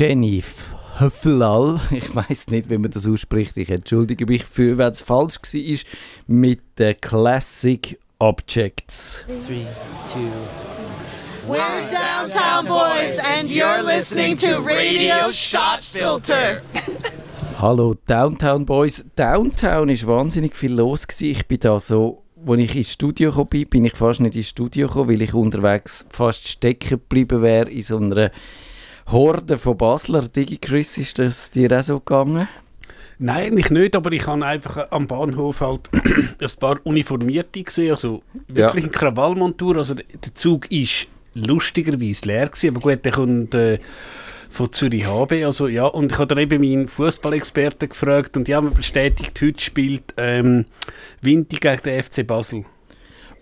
Jenny 0.00 0.42
Höflal, 0.98 1.78
ich 1.90 2.16
weiß 2.16 2.46
nicht, 2.48 2.70
wie 2.70 2.78
man 2.78 2.90
das 2.90 3.06
ausspricht, 3.06 3.54
ich 3.58 3.68
entschuldige 3.68 4.24
mich 4.24 4.46
für, 4.46 4.78
wenn 4.78 4.88
es 4.88 5.02
falsch 5.02 5.34
war, 5.36 5.78
mit 6.26 6.60
den 6.78 6.98
Classic 7.02 7.98
Objects. 8.18 9.26
Three, 9.46 9.66
two, 10.10 10.20
We're 11.46 11.86
Downtown 11.90 12.64
Boys 12.64 13.18
and 13.18 13.50
you're 13.50 13.82
listening 13.82 14.38
to 14.38 14.62
Radio 14.62 15.30
Shot 15.30 15.84
Filter. 15.84 16.62
Hallo 17.58 17.94
Downtown 18.06 18.64
Boys. 18.64 19.04
Downtown 19.16 19.90
ist 19.90 20.06
wahnsinnig 20.06 20.56
viel 20.56 20.72
los 20.72 21.06
gewesen. 21.06 21.30
Ich 21.32 21.46
bin 21.46 21.60
da 21.60 21.78
so, 21.78 22.22
als 22.46 22.58
ich 22.58 22.74
ins 22.74 22.92
Studio 22.92 23.28
gekommen 23.28 23.50
bin, 23.50 23.68
bin 23.68 23.84
ich 23.84 23.96
fast 23.96 24.20
nicht 24.20 24.34
ins 24.34 24.48
Studio 24.48 24.86
gekommen, 24.86 25.10
weil 25.10 25.20
ich 25.20 25.34
unterwegs 25.34 26.06
fast 26.08 26.48
stecken 26.48 26.88
geblieben 26.88 27.42
wäre 27.42 27.68
in 27.68 27.82
so 27.82 27.98
einer 27.98 28.30
Horde 29.12 29.58
von 29.58 29.76
Basler. 29.76 30.28
Digi 30.28 30.58
Chris, 30.58 30.96
ist 30.98 31.18
das 31.18 31.50
dir 31.50 31.76
auch 31.76 31.82
so 31.82 31.98
gegangen? 31.98 32.48
Nein, 33.18 33.58
ich 33.58 33.70
nicht, 33.70 33.96
aber 33.96 34.12
ich 34.12 34.26
habe 34.26 34.46
einfach 34.46 34.90
am 34.90 35.06
Bahnhof 35.06 35.60
halt 35.60 35.90
ein 35.92 36.48
paar 36.58 36.78
Uniformierte 36.84 37.62
gesehen, 37.62 37.92
also 37.92 38.22
wirklich 38.48 38.84
ja. 38.84 38.90
in 38.90 38.92
Krawallmontur. 38.92 39.76
Also 39.76 39.94
der 39.94 40.34
Zug 40.34 40.70
ist 40.70 41.08
lustigerweise 41.34 42.26
leer 42.26 42.46
gewesen, 42.46 42.70
aber 42.70 42.80
gut, 42.80 43.04
der 43.04 43.12
kommt 43.12 43.54
äh, 43.54 43.78
von 44.48 44.72
Zürich 44.72 45.06
HB, 45.06 45.44
also 45.44 45.68
ja, 45.68 45.86
und 45.86 46.12
ich 46.12 46.18
habe 46.18 46.28
dann 46.28 46.38
eben 46.38 46.60
meinen 46.60 46.88
Fußballexperten 46.88 47.88
gefragt 47.88 48.36
und 48.36 48.48
die 48.48 48.54
haben 48.54 48.68
mir 48.68 48.74
bestätigt, 48.74 49.40
heute 49.42 49.60
spielt 49.60 50.14
ähm, 50.16 50.64
Vinti 51.20 51.56
gegen 51.56 51.82
den 51.82 52.02
FC 52.02 52.26
Basel. 52.26 52.64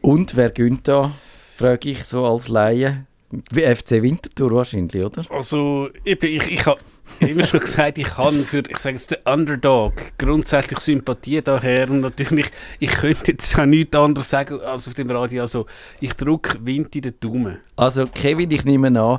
Und 0.03 0.37
wer 0.37 0.51
gönnt 0.51 0.89
da, 0.89 1.13
frage 1.57 1.91
ich 1.91 2.05
so 2.05 2.27
als 2.27 2.49
Laie? 2.49 3.07
FC 3.53 4.03
Winterthur 4.03 4.51
wahrscheinlich, 4.53 5.05
oder? 5.05 5.25
Also, 5.31 5.91
eben, 6.05 6.27
ich, 6.27 6.51
ich 6.51 6.67
habe 6.67 6.81
immer 7.21 7.45
schon 7.45 7.61
gesagt, 7.61 7.99
ich 7.99 8.17
habe 8.17 8.45
für, 8.45 8.63
ich 8.69 8.77
sage 8.79 8.97
jetzt, 8.97 9.11
den 9.11 9.19
Underdog 9.25 9.93
grundsätzlich 10.19 10.79
Sympathie 10.79 11.43
daher 11.43 11.91
und 11.91 12.01
natürlich, 12.01 12.47
ich 12.79 12.91
könnte 12.91 13.33
jetzt 13.33 13.59
auch 13.59 13.67
nichts 13.67 13.97
anderes 13.97 14.31
sagen 14.31 14.61
als 14.61 14.89
auf 14.89 14.95
dem 14.95 15.11
Radio, 15.11 15.43
also 15.43 15.67
ich 16.01 16.15
drücke 16.15 16.65
Wind 16.65 16.95
in 16.97 17.03
den 17.03 17.21
Daumen. 17.21 17.59
Also 17.77 18.07
Kevin, 18.07 18.51
ich 18.51 18.65
nehme 18.65 18.99
an, 19.01 19.19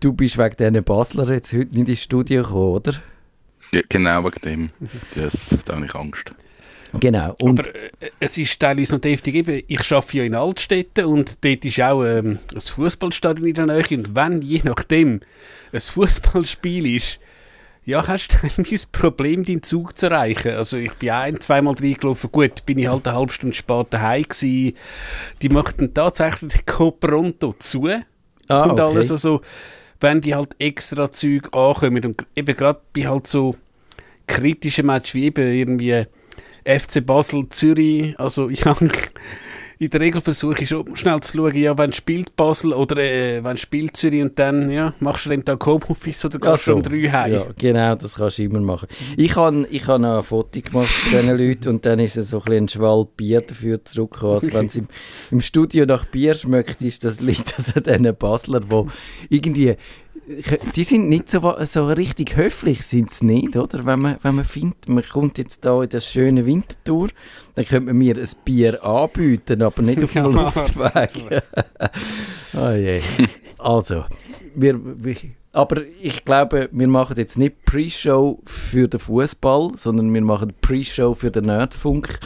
du 0.00 0.12
bist 0.12 0.38
wegen 0.38 0.56
diesen 0.56 0.84
Basler 0.84 1.30
jetzt 1.30 1.52
heute 1.52 1.76
nicht 1.76 1.88
ins 1.88 2.02
Studio 2.02 2.42
gekommen, 2.42 2.74
oder? 2.74 2.94
Ja, 3.72 3.82
genau 3.88 4.24
wegen 4.24 4.40
dem, 4.44 4.70
das, 5.14 5.56
da 5.64 5.74
habe 5.74 5.86
ich 5.86 5.94
Angst. 5.94 6.32
Genau. 7.00 7.34
Und 7.40 7.60
Aber 7.60 7.74
äh, 7.74 8.10
es 8.20 8.38
ist 8.38 8.58
teilweise 8.60 8.94
noch 8.94 9.00
deftig. 9.00 9.34
Eben, 9.34 9.62
ich 9.66 9.92
arbeite 9.92 10.18
ja 10.18 10.24
in 10.24 10.34
Altstädten 10.34 11.06
und 11.06 11.44
dort 11.44 11.64
ist 11.64 11.80
auch 11.80 12.04
ähm, 12.04 12.38
ein 12.54 12.60
Fußballstadion 12.60 13.48
in 13.48 13.54
der 13.54 13.66
Nähe. 13.66 13.98
Und 13.98 14.14
wenn 14.14 14.42
je 14.42 14.60
nachdem 14.64 15.20
ein 15.72 15.80
Fußballspiel 15.80 16.96
ist, 16.96 17.18
ja, 17.84 18.06
hast 18.06 18.28
du 18.28 18.36
ein 18.56 18.80
Problem, 18.92 19.44
deinen 19.44 19.62
Zug 19.62 19.96
zu 19.98 20.06
erreichen. 20.06 20.52
Also 20.52 20.76
ich 20.76 20.94
bin 20.94 21.10
ein-, 21.10 21.40
zweimal 21.40 21.74
reingelaufen. 21.74 22.32
Gut, 22.32 22.64
bin 22.66 22.78
ich 22.78 22.88
halt 22.88 23.06
eine 23.06 23.16
halbe 23.16 23.32
Stunde 23.32 23.54
später 23.54 23.86
daheim 23.90 24.22
gewesen. 24.22 24.76
Die 25.42 25.48
machten 25.48 25.92
tatsächlich 25.92 26.52
den 26.52 26.66
Copronto 26.66 27.54
zu. 27.58 27.88
Ah, 28.48 28.62
und 28.64 28.72
okay. 28.72 28.80
alles 28.80 29.10
also, 29.10 29.40
wenn 30.00 30.20
die 30.20 30.34
halt 30.34 30.50
extra 30.58 31.10
Züge 31.10 31.52
ankommen. 31.52 32.04
Und 32.04 32.26
eben 32.34 32.56
gerade 32.56 32.80
bei 32.94 33.06
halt 33.06 33.26
so 33.26 33.56
kritischen 34.26 34.86
Matches 34.86 35.14
wie 35.14 35.24
eben 35.24 35.52
irgendwie 35.52 36.06
FC 36.64 37.04
Basel, 37.04 37.48
Zürich. 37.48 38.18
Also 38.18 38.48
ich 38.50 38.64
habe 38.64 38.88
in 39.78 39.90
der 39.90 40.00
Regel 40.00 40.20
versuche 40.20 40.62
ich 40.62 40.68
schon 40.68 40.96
schnell 40.96 41.20
zu 41.20 41.36
schauen, 41.36 41.56
ja, 41.56 41.76
wenn 41.76 41.92
spielt 41.92 42.36
Basel 42.36 42.72
oder 42.72 42.96
äh, 42.98 43.42
wenn 43.42 43.56
spielt 43.56 43.96
Zürich 43.96 44.22
und 44.22 44.38
dann 44.38 44.70
ja, 44.70 44.94
machst 45.00 45.26
du 45.26 45.30
den 45.30 45.44
Tag 45.44 45.64
Homeoffice 45.66 46.24
oder 46.24 46.38
gehst 46.38 46.68
du 46.68 46.74
um 46.74 46.82
drei 46.82 47.02
heim. 47.10 47.34
Ja, 47.34 47.46
genau, 47.58 47.94
das 47.94 48.14
kannst 48.14 48.38
du 48.38 48.44
immer 48.44 48.60
machen. 48.60 48.88
Ich 49.16 49.36
habe 49.36 49.66
ich 49.70 49.86
hab 49.86 50.00
noch 50.00 50.18
ein 50.18 50.22
Foto 50.22 50.60
gemacht 50.60 50.88
von 50.88 51.10
diesen 51.10 51.26
Leuten 51.26 51.68
und 51.70 51.86
dann 51.86 51.98
ist 51.98 52.16
es 52.16 52.30
so 52.30 52.40
ein, 52.44 52.52
ein 52.52 52.68
Schwall 52.68 53.06
Bier 53.16 53.40
dafür 53.40 53.84
zurückgekommen. 53.84 54.34
Also 54.34 54.52
wenn 54.52 54.66
es 54.66 54.76
im, 54.76 54.88
im 55.30 55.40
Studio 55.40 55.86
nach 55.86 56.04
Bier 56.04 56.34
schmeckt, 56.34 56.80
ist 56.82 57.04
das 57.04 57.20
Lied 57.20 57.52
also 57.56 57.80
diesen 57.80 58.16
Basler, 58.16 58.60
die 58.60 58.84
irgendwie 59.28 59.74
die 60.74 60.84
sind 60.84 61.08
nicht 61.08 61.28
so, 61.28 61.54
so 61.64 61.86
richtig 61.88 62.36
höflich, 62.36 62.82
sind 62.84 63.10
sie 63.10 63.26
nicht, 63.26 63.56
oder? 63.56 63.84
Wenn 63.84 64.00
man, 64.00 64.18
wenn 64.22 64.34
man 64.36 64.44
findet, 64.44 64.88
man 64.88 65.04
kommt 65.04 65.38
jetzt 65.38 65.64
da 65.64 65.82
in 65.82 65.88
das 65.88 66.10
schöne 66.10 66.46
Wintertour, 66.46 67.08
dann 67.54 67.64
könnte 67.64 67.86
man 67.86 67.98
mir 67.98 68.16
ein 68.16 68.28
Bier 68.44 68.82
anbieten, 68.84 69.62
aber 69.62 69.82
nicht 69.82 70.02
auf 70.02 70.12
dem 70.12 70.24
Luftweg. 70.34 71.42
oh 72.54 72.70
je. 72.70 73.02
Also, 73.58 74.04
wir, 74.54 74.80
wir, 75.04 75.16
aber 75.52 75.82
ich 76.02 76.24
glaube, 76.24 76.68
wir 76.72 76.88
machen 76.88 77.16
jetzt 77.16 77.38
nicht 77.38 77.64
Pre-Show 77.64 78.40
für 78.44 78.88
den 78.88 79.00
Fußball, 79.00 79.72
sondern 79.76 80.12
wir 80.12 80.22
machen 80.22 80.52
Pre-Show 80.60 81.14
für 81.14 81.30
den 81.30 81.46
Nerdfunk. 81.46 82.18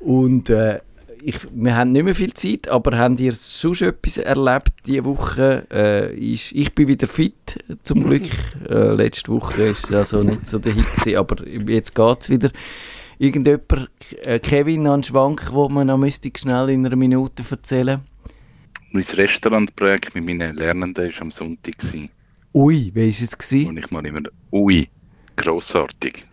Und 0.00 0.50
äh, 0.50 0.80
ich, 1.24 1.36
wir 1.52 1.76
haben 1.76 1.92
nicht 1.92 2.04
mehr 2.04 2.14
viel 2.14 2.34
Zeit, 2.34 2.68
aber 2.68 2.98
habt 2.98 3.18
ihr 3.18 3.32
sonst 3.32 3.82
etwas 3.82 4.18
erlebt 4.18 4.72
diese 4.86 5.04
Woche? 5.04 5.66
Äh, 5.70 6.32
ist, 6.32 6.52
ich 6.52 6.74
bin 6.74 6.88
wieder 6.88 7.08
fit, 7.08 7.58
zum 7.82 8.04
Glück. 8.04 8.24
Äh, 8.68 8.94
letzte 8.94 9.30
Woche 9.30 9.58
war 9.58 9.66
es 9.66 9.92
also 9.92 10.22
nicht 10.22 10.46
so 10.46 10.58
der 10.58 10.72
Hit, 10.72 11.16
aber 11.16 11.46
jetzt 11.46 11.94
geht 11.94 12.20
es 12.20 12.30
wieder. 12.30 12.50
Irgendjemand, 13.18 13.90
äh, 14.22 14.38
Kevin, 14.38 14.86
an 14.86 15.02
Schwank, 15.02 15.52
wo 15.52 15.68
man 15.68 15.88
noch 15.88 15.98
müsste 15.98 16.30
schnell 16.34 16.70
in 16.70 16.86
einer 16.86 16.96
Minute 16.96 17.42
erzählen 17.48 18.00
Mein 18.90 19.02
Restaurantprojekt 19.02 20.14
mit 20.14 20.24
meinen 20.24 20.56
Lernenden 20.56 21.12
war 21.12 21.22
am 21.22 21.30
Sonntag. 21.30 21.74
Ui, 22.54 22.90
wie 22.94 23.00
war 23.00 23.08
es? 23.08 23.36
Gewesen? 23.36 23.68
Und 23.68 23.76
ich 23.76 23.90
mal 23.90 24.06
immer, 24.06 24.22
ui, 24.50 24.88
grossartig 25.36 26.26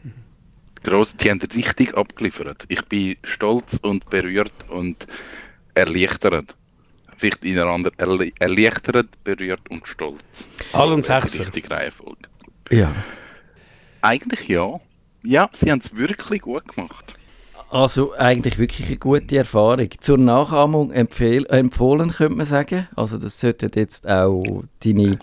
gross, 0.83 1.15
die 1.15 1.29
haben 1.29 1.41
richtig 1.41 1.95
abgeliefert. 1.95 2.65
Ich 2.67 2.83
bin 2.85 3.17
stolz 3.23 3.79
und 3.81 4.09
berührt 4.09 4.53
und 4.69 5.07
erleichtert. 5.73 6.55
Vielleicht 7.17 7.43
in 7.45 7.59
einer 7.59 7.69
anderen 7.69 7.97
erle 7.99 8.31
erleichtert, 8.39 9.23
berührt 9.23 9.61
und 9.69 9.87
stolz. 9.87 10.23
All 10.73 10.91
und 10.91 11.03
sechs. 11.03 11.39
Richtig 11.39 11.69
Reihenfolge. 11.69 12.27
Ja. 12.71 12.91
Eigentlich 14.01 14.47
ja. 14.47 14.79
Ja, 15.23 15.49
sie 15.53 15.71
haben 15.71 15.79
es 15.79 15.95
wirklich 15.95 16.41
gut 16.41 16.67
gemacht. 16.67 17.15
Also 17.69 18.13
eigentlich 18.15 18.57
wirklich 18.57 18.87
eine 18.87 18.97
gute 18.97 19.37
Erfahrung. 19.37 19.87
Zur 19.99 20.17
Nachahmung 20.17 20.91
empfehl 20.91 21.45
empfohlen, 21.45 22.09
könnte 22.09 22.35
man 22.35 22.45
sagen. 22.45 22.87
Also 22.95 23.17
das 23.17 23.39
sollten 23.39 23.71
jetzt 23.75 24.09
auch 24.09 24.63
deine 24.83 25.19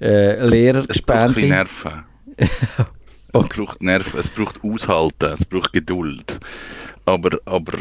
äh, 0.00 0.44
Lehrer 0.46 0.86
gespannt 0.86 1.38
Nerven. 1.38 2.04
Es 3.32 3.48
braucht 3.48 3.82
Nerven, 3.82 4.20
es 4.20 4.30
braucht 4.30 4.64
Aushalten, 4.64 5.32
es 5.32 5.44
braucht 5.44 5.72
Geduld. 5.72 6.40
Aber, 7.04 7.38
aber 7.44 7.78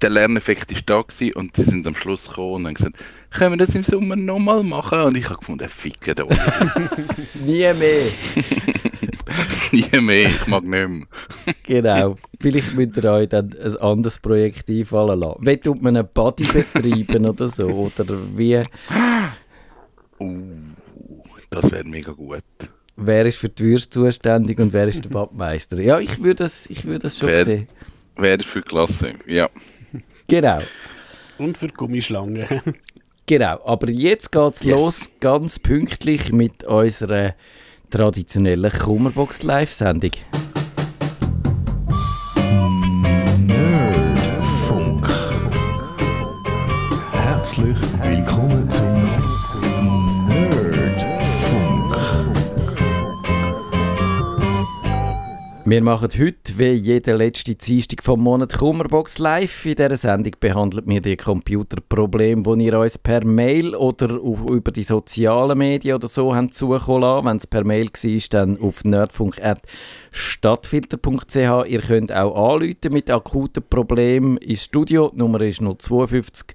der 0.00 0.10
Lerneffekt 0.10 0.72
war 0.72 0.80
da 0.84 1.02
gewesen 1.02 1.34
und 1.34 1.56
sie 1.56 1.64
sind 1.64 1.86
am 1.86 1.94
Schluss 1.94 2.28
gekommen 2.28 2.54
und 2.54 2.66
haben 2.66 2.74
gesagt, 2.74 2.96
können 3.30 3.52
wir 3.52 3.64
das 3.64 3.74
im 3.74 3.84
Sommer 3.84 4.16
nochmal 4.16 4.62
machen? 4.62 5.00
Und 5.00 5.16
ich 5.16 5.28
habe 5.28 5.38
gefunden, 5.38 5.68
ficken 5.68 6.14
da. 6.14 6.24
Nie 7.46 7.72
mehr. 7.74 8.12
Nie 9.72 10.00
mehr, 10.00 10.28
ich 10.28 10.46
mag 10.46 10.64
nicht 10.64 10.88
mehr. 10.88 11.06
genau. 11.62 12.16
Vielleicht 12.40 12.74
müsst 12.74 12.96
ihr 12.96 13.04
euch 13.10 13.28
dann 13.28 13.54
ein 13.62 13.76
anderes 13.76 14.18
Projekt 14.18 14.68
einfallen 14.68 15.20
lassen. 15.20 15.46
Wie 15.46 15.56
tut 15.56 15.80
man 15.80 15.96
einen 15.96 16.08
Body 16.12 16.44
betreiben 16.44 17.26
oder 17.26 17.48
so? 17.48 17.90
Oder 17.98 18.18
wie? 18.36 18.60
Uh, 20.18 20.48
das 21.50 21.70
wäre 21.70 21.84
mega 21.84 22.12
gut 22.12 22.42
wer 23.06 23.26
ist 23.26 23.36
für 23.36 23.48
die 23.48 23.62
Würste 23.64 24.00
zuständig 24.00 24.58
und 24.58 24.72
wer 24.72 24.88
ist 24.88 25.04
der 25.04 25.10
Badmeister. 25.10 25.80
Ja, 25.80 25.98
ich 25.98 26.22
würde 26.22 26.44
das, 26.44 26.68
würd 26.84 27.04
das 27.04 27.18
schon 27.18 27.28
wer, 27.28 27.44
sehen. 27.44 27.68
Wer 28.16 28.38
ist 28.38 28.46
für 28.46 28.60
die 28.60 28.68
Klasse, 28.68 29.12
ja. 29.26 29.48
Genau. 30.28 30.58
Und 31.38 31.58
für 31.58 31.68
die 31.68 31.74
Gummischlangen. 31.74 32.46
genau, 33.26 33.60
aber 33.64 33.90
jetzt 33.90 34.30
geht 34.32 34.54
es 34.54 34.64
yeah. 34.64 34.76
los, 34.76 35.10
ganz 35.20 35.58
pünktlich 35.58 36.32
mit 36.32 36.64
unserer 36.64 37.34
traditionellen 37.90 38.72
Kummerbox-Live-Sendung. 38.72 40.12
Wir 55.82 55.90
machen 55.90 56.10
heute, 56.16 56.58
wie 56.58 56.74
jede 56.74 57.16
letzte 57.16 57.56
Dienstag 57.56 58.04
vom 58.04 58.20
Monat, 58.20 58.56
Kummerbox 58.56 59.18
live. 59.18 59.66
In 59.66 59.74
dieser 59.74 59.96
Sendung 59.96 60.32
behandelt 60.38 60.86
wir 60.86 61.00
die 61.00 61.16
Computerprobleme, 61.16 62.56
die 62.56 62.66
ihr 62.66 62.78
uns 62.78 62.98
per 62.98 63.24
Mail 63.24 63.74
oder 63.74 64.10
über 64.10 64.70
die 64.70 64.84
sozialen 64.84 65.58
Medien 65.58 65.96
oder 65.96 66.06
so 66.06 66.36
habt 66.36 66.54
zukommen 66.54 67.02
lassen. 67.02 67.26
Wenn 67.26 67.36
es 67.36 67.48
per 67.48 67.64
Mail 67.64 67.88
war, 67.88 68.20
dann 68.30 68.60
auf 68.60 68.84
nerdfunk.stadtfilter.ch. 68.84 71.68
Ihr 71.68 71.80
könnt 71.80 72.12
auch 72.12 72.52
anrufen 72.52 72.92
mit 72.92 73.10
akuten 73.10 73.64
Problemen 73.68 74.36
ins 74.36 74.62
Studio. 74.62 75.10
Die 75.12 75.18
Nummer 75.18 75.40
ist 75.40 75.60
052 75.60 76.54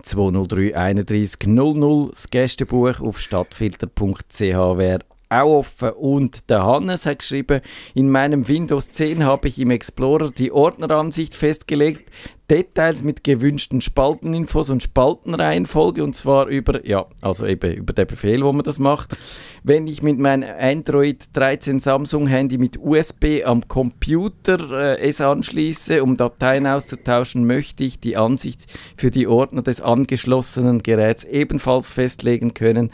203 0.00 0.76
31 0.76 1.44
00. 1.44 2.10
Das 2.10 2.30
Gästebuch 2.30 3.00
auf 3.00 3.18
stadtfilter.ch 3.18 4.38
wäre 4.38 5.00
auch 5.30 5.60
offen. 5.60 5.90
Und 5.90 6.50
der 6.50 6.64
Hannes 6.64 7.06
hat 7.06 7.20
geschrieben, 7.20 7.60
in 7.94 8.10
meinem 8.10 8.48
Windows 8.48 8.90
10 8.90 9.24
habe 9.24 9.48
ich 9.48 9.58
im 9.58 9.70
Explorer 9.70 10.30
die 10.30 10.52
Ordneransicht 10.52 11.34
festgelegt, 11.34 12.10
Details 12.50 13.04
mit 13.04 13.22
gewünschten 13.22 13.80
Spalteninfos 13.80 14.70
und 14.70 14.82
Spaltenreihenfolge 14.82 16.02
und 16.02 16.16
zwar 16.16 16.48
über, 16.48 16.84
ja, 16.84 17.06
also 17.20 17.46
eben 17.46 17.72
über 17.74 17.92
den 17.92 18.08
Befehl, 18.08 18.42
wo 18.44 18.52
man 18.52 18.64
das 18.64 18.80
macht. 18.80 19.16
Wenn 19.62 19.86
ich 19.86 20.02
mit 20.02 20.18
meinem 20.18 20.50
Android 20.58 21.28
13 21.34 21.78
Samsung 21.78 22.26
Handy 22.26 22.58
mit 22.58 22.76
USB 22.76 23.44
am 23.44 23.68
Computer 23.68 24.58
äh, 24.72 24.98
es 24.98 25.20
anschließe, 25.20 26.02
um 26.02 26.16
Dateien 26.16 26.66
auszutauschen, 26.66 27.46
möchte 27.46 27.84
ich 27.84 28.00
die 28.00 28.16
Ansicht 28.16 28.66
für 28.96 29.12
die 29.12 29.28
Ordner 29.28 29.62
des 29.62 29.80
angeschlossenen 29.80 30.82
Geräts 30.82 31.22
ebenfalls 31.22 31.92
festlegen 31.92 32.52
können 32.52 32.90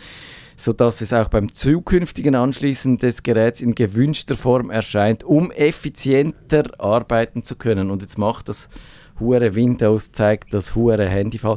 sodass 0.57 1.01
es 1.01 1.13
auch 1.13 1.29
beim 1.29 1.53
zukünftigen 1.53 2.35
Anschließen 2.35 2.99
des 2.99 3.23
Geräts 3.23 3.61
in 3.61 3.75
gewünschter 3.75 4.37
Form 4.37 4.71
erscheint, 4.71 5.23
um 5.23 5.51
effizienter 5.51 6.65
arbeiten 6.79 7.45
zu 7.45 7.57
können. 7.57 7.91
Und 7.91 8.03
jetzt 8.03 8.19
macht 8.19 8.49
das 8.49 8.69
hure 9.21 9.55
Windows 9.55 10.13
zeigt 10.13 10.53
das 10.53 10.75
hure 10.75 11.09
Handyfall. 11.09 11.57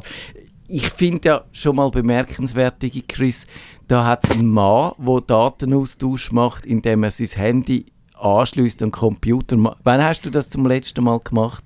Ich 0.68 0.88
finde 0.90 1.28
ja 1.28 1.44
schon 1.50 1.76
mal 1.76 1.90
bemerkenswert, 1.90 2.76
Chris, 3.08 3.46
da 3.88 4.06
hat 4.06 4.24
es 4.24 4.30
einen 4.30 4.48
Mann, 4.48 4.92
der 4.98 5.20
Datenaustausch 5.20 6.30
macht, 6.30 6.64
indem 6.64 7.02
er 7.02 7.10
sein 7.10 7.28
Handy 7.28 7.86
anschließt 8.14 8.82
an 8.82 8.88
den 8.88 8.92
Computer. 8.92 9.56
Wann 9.82 10.04
hast 10.04 10.24
du 10.24 10.30
das 10.30 10.48
zum 10.48 10.66
letzten 10.66 11.02
Mal 11.02 11.18
gemacht? 11.20 11.64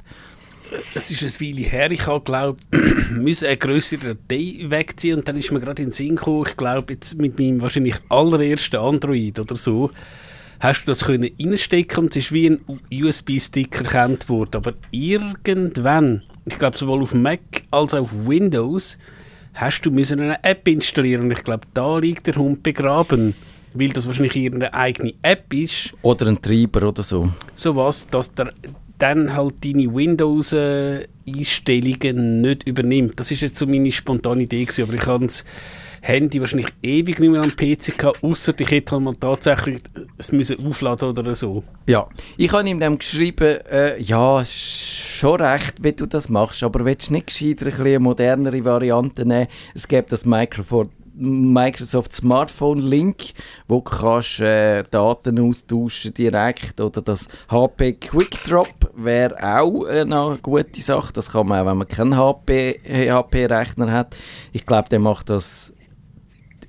Es 0.95 1.11
ist 1.11 1.23
ein 1.23 1.47
Weile 1.47 1.67
her, 1.67 1.91
ich 1.91 2.07
habe 2.07 2.25
glaube 2.25 2.59
müssen 3.11 3.47
eine 3.47 3.57
größere 3.57 4.15
Datei 4.15 4.65
wegziehen 4.69 5.19
und 5.19 5.29
dann 5.29 5.37
ist 5.37 5.53
mir 5.53 5.61
gerade 5.61 5.83
in 5.83 5.89
den 5.89 5.93
Sinn 5.93 6.17
gekommen, 6.17 6.47
ich 6.49 6.57
glaube 6.57 6.95
jetzt 6.95 7.17
mit 7.19 7.39
meinem 7.39 7.61
wahrscheinlich 7.61 7.97
allerersten 8.09 8.77
Android 8.77 9.39
oder 9.39 9.57
so, 9.57 9.91
hast 10.61 10.83
du 10.83 10.87
das 10.87 11.05
können 11.05 11.31
reinstecken 11.39 12.05
und 12.05 12.11
es 12.11 12.25
ist 12.25 12.33
wie 12.33 12.51
ein 12.51 12.61
USB-Stick 12.93 13.77
erkannt 13.77 14.29
worden. 14.29 14.57
Aber 14.57 14.75
irgendwann, 14.91 16.23
ich 16.47 16.59
glaube 16.59 16.79
sowohl 16.79 17.03
auf 17.03 17.15
Mac 17.15 17.41
als 17.71 17.95
auch 17.95 18.01
auf 18.01 18.27
Windows, 18.27 18.99
hast 19.55 19.83
du 19.83 19.91
müssen 19.91 20.21
eine 20.21 20.43
App 20.43 20.67
installieren 20.69 21.23
und 21.25 21.33
ich 21.33 21.45
glaube, 21.45 21.67
da 21.75 21.99
liegt 21.99 22.27
der 22.27 22.37
Hund 22.37 22.63
begraben. 22.63 23.35
Weil 23.77 23.89
das 23.89 24.07
wahrscheinlich 24.07 24.37
irgendeine 24.37 24.73
eigene 24.73 25.15
App 25.23 25.53
ist. 25.53 25.95
Oder 26.03 26.29
ein 26.29 26.41
Treiber 26.41 26.87
oder 26.87 27.03
so. 27.03 27.31
So 27.55 27.75
was, 27.75 28.07
dass 28.07 28.33
der 28.33 28.53
dann 29.05 29.37
halt 29.37 29.63
deine 29.63 29.95
Windows-Einstellungen 29.95 32.41
nicht 32.41 32.67
übernimmt. 32.67 33.21
Das 33.21 33.31
ist 33.31 33.43
jetzt 33.43 33.59
so 33.59 33.67
meine 33.67 33.93
spontane 33.93 34.45
Idee 34.45 34.65
gewesen, 34.65 34.85
aber 34.85 34.95
ich 34.95 35.07
habe 35.07 35.27
es 35.27 35.45
Handy 36.01 36.41
wahrscheinlich 36.41 36.69
ewig 36.83 37.19
nicht 37.19 37.31
mehr 37.31 37.43
am 37.43 37.55
PC 37.55 37.99
gehabt, 37.99 38.25
außer 38.25 38.55
ich 38.59 38.71
hätte 38.71 38.93
halt 38.93 39.03
mal 39.03 39.15
tatsächlich 39.15 39.81
es 40.17 40.33
müssen 40.33 40.67
aufladen 40.67 41.11
oder 41.11 41.35
so. 41.35 41.65
Ja, 41.87 42.09
ich 42.39 42.51
habe 42.53 42.67
ihm 42.67 42.81
dann 42.81 42.97
geschrieben, 42.97 43.59
äh, 43.71 44.01
ja, 44.01 44.43
schon 44.45 45.41
recht, 45.41 45.83
wie 45.83 45.93
du 45.93 46.07
das 46.07 46.31
machst, 46.31 46.63
aber 46.63 46.87
willst 46.87 47.11
du 47.11 47.15
nicht 47.15 47.27
gescheiter 47.27 47.67
eine 47.79 47.99
modernere 47.99 48.65
Variante 48.65 49.27
nehmen? 49.27 49.49
Es 49.75 49.87
gibt 49.87 50.13
das 50.13 50.25
Microphone 50.25 50.89
Microsoft 51.17 52.13
Smartphone 52.13 52.79
Link, 52.79 53.33
wo 53.69 53.81
kannst, 53.81 54.41
äh, 54.41 54.83
Daten 54.91 55.39
austauschen 55.39 56.15
direkt 56.15 56.81
oder 56.81 57.03
das 57.03 57.29
HP 57.49 57.95
Quick 57.95 58.43
Drop 58.43 58.69
wäre 58.97 59.37
auch 59.43 59.85
eine 59.85 60.39
gute 60.43 60.81
Sache. 60.81 61.13
Das 61.13 61.33
kann 61.33 61.47
man 61.47 61.61
auch, 61.61 61.71
wenn 61.71 61.79
man 61.79 61.89
keinen 61.89 62.17
HP, 62.17 62.81
HP 63.11 63.47
Rechner 63.47 63.93
hat. 63.93 64.17
Ich 64.53 64.67
glaube, 64.67 64.89
der 64.89 65.01
macht 65.01 65.31
das 65.31 65.74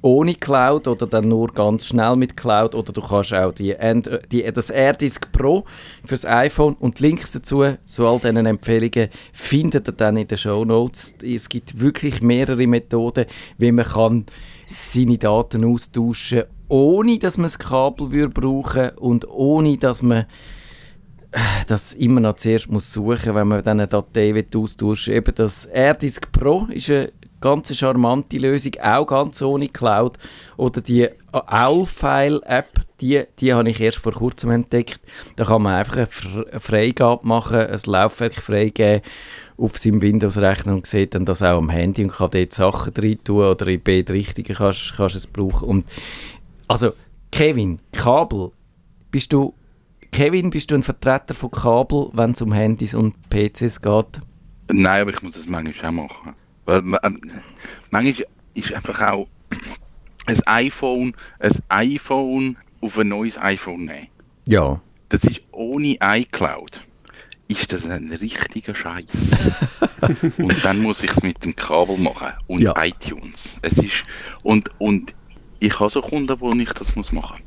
ohne 0.05 0.35
Cloud 0.35 0.87
oder 0.87 1.07
dann 1.07 1.29
nur 1.29 1.47
ganz 1.47 1.87
schnell 1.87 2.15
mit 2.15 2.37
Cloud 2.37 2.75
oder 2.75 2.93
du 2.93 3.01
kannst 3.01 3.33
auch 3.33 3.51
die, 3.51 3.75
die, 4.31 4.43
das 4.43 4.69
AirDisk 4.69 5.31
Pro 5.31 5.65
fürs 6.05 6.25
iPhone 6.25 6.75
und 6.75 6.99
Links 6.99 7.31
dazu 7.31 7.63
zu 7.83 8.07
all 8.07 8.19
diesen 8.19 8.45
Empfehlungen 8.45 9.09
findet 9.33 9.87
ihr 9.87 9.93
dann 9.93 10.17
in 10.17 10.27
den 10.27 10.37
Show 10.37 10.63
Notes. 10.63 11.15
Es 11.23 11.49
gibt 11.49 11.81
wirklich 11.81 12.21
mehrere 12.21 12.67
Methoden, 12.67 13.25
wie 13.57 13.71
man 13.71 13.85
kann 13.85 14.25
seine 14.71 15.17
Daten 15.17 15.65
austauschen 15.65 16.43
ohne 16.67 17.19
dass 17.19 17.37
man 17.37 17.45
das 17.45 17.59
Kabel 17.59 18.27
brauchen 18.29 18.89
und 18.97 19.27
ohne 19.27 19.77
dass 19.77 20.01
man 20.01 20.25
das 21.67 21.93
immer 21.93 22.21
noch 22.21 22.35
zuerst 22.35 22.71
muss 22.71 22.91
suchen, 22.91 23.35
wenn 23.35 23.47
man 23.47 23.63
dann 23.63 23.79
eine 23.79 23.87
Datei 23.87 24.45
austauschen 24.55 25.13
will. 25.13 25.17
Eben 25.17 25.35
das 25.35 25.65
AirDisk 25.65 26.31
Pro 26.31 26.65
ist 26.71 26.89
eine 26.89 27.11
ganz 27.41 27.75
charmante 27.75 28.37
Lösung, 28.37 28.73
auch 28.81 29.05
ganz 29.05 29.41
ohne 29.41 29.69
Cloud. 29.69 30.17
Oder 30.57 30.81
die 30.81 31.09
Owlfile-App, 31.31 32.81
die, 33.01 33.23
die 33.39 33.53
habe 33.53 33.69
ich 33.69 33.79
erst 33.79 33.99
vor 33.99 34.13
kurzem 34.13 34.51
entdeckt. 34.51 34.99
Da 35.35 35.45
kann 35.45 35.63
man 35.63 35.75
einfach 35.75 35.95
eine 35.97 36.59
Freigabe 36.59 37.27
machen, 37.27 37.57
ein 37.57 37.79
Laufwerk 37.85 38.35
freigeben 38.35 39.01
auf 39.57 39.77
seinem 39.77 40.01
Windows-Rechner 40.01 40.73
und 40.73 40.85
sieht 40.85 41.15
dann 41.15 41.25
das 41.25 41.41
auch 41.41 41.57
am 41.57 41.69
Handy 41.69 42.03
und 42.03 42.11
kann 42.11 42.31
dort 42.31 42.53
Sachen 42.53 42.93
rein 42.97 43.23
tun 43.23 43.45
oder 43.45 43.67
in 43.67 43.81
beide 43.81 44.13
Richtungen 44.13 44.53
kannst, 44.53 44.95
kannst 44.97 45.15
es 45.15 45.27
brauchen. 45.27 45.67
Und 45.67 45.85
also, 46.67 46.91
Kevin, 47.31 47.79
Kabel, 47.91 48.51
bist 49.11 49.31
du 49.31 49.53
Kevin, 50.15 50.49
bist 50.49 50.71
du 50.71 50.75
ein 50.75 50.81
Vertreter 50.81 51.33
von 51.33 51.51
Kabel, 51.51 52.09
wenn 52.13 52.31
es 52.31 52.41
um 52.41 52.53
Handys 52.53 52.93
und 52.93 53.15
PCs 53.29 53.81
geht? 53.81 54.21
Nein, 54.71 55.01
aber 55.01 55.11
ich 55.11 55.21
muss 55.21 55.33
das 55.33 55.47
manchmal 55.47 55.89
auch 55.89 56.09
machen. 56.09 56.35
Weil 56.65 56.79
ähm, 57.03 57.19
manchmal 57.91 58.25
ist 58.55 58.73
einfach 58.73 59.01
auch 59.01 59.27
ein 60.25 60.41
iPhone, 60.45 61.15
ein 61.39 61.53
iPhone 61.69 62.57
auf 62.81 62.97
ein 62.97 63.09
neues 63.09 63.39
iPhone 63.39 63.85
nehmen. 63.85 64.07
Ja. 64.47 64.81
Das 65.09 65.23
ist 65.23 65.41
ohne 65.51 65.97
iCloud. 66.01 66.81
Ist 67.47 67.71
das 67.71 67.85
ein 67.85 68.11
richtiger 68.11 68.73
Scheiß? 68.73 69.51
und 70.39 70.65
dann 70.65 70.79
muss 70.79 70.97
ich 71.01 71.11
es 71.11 71.21
mit 71.21 71.43
dem 71.45 71.55
Kabel 71.55 71.97
machen 71.97 72.33
und 72.47 72.61
ja. 72.61 72.73
iTunes. 72.83 73.53
Es 73.61 73.77
ist 73.77 74.03
und 74.41 74.69
und 74.79 75.13
ich 75.59 75.79
habe 75.79 75.91
so 75.91 76.01
Kunden, 76.01 76.35
wo 76.39 76.51
ich 76.53 76.73
das 76.73 76.95
muss 76.95 77.11
machen. 77.11 77.43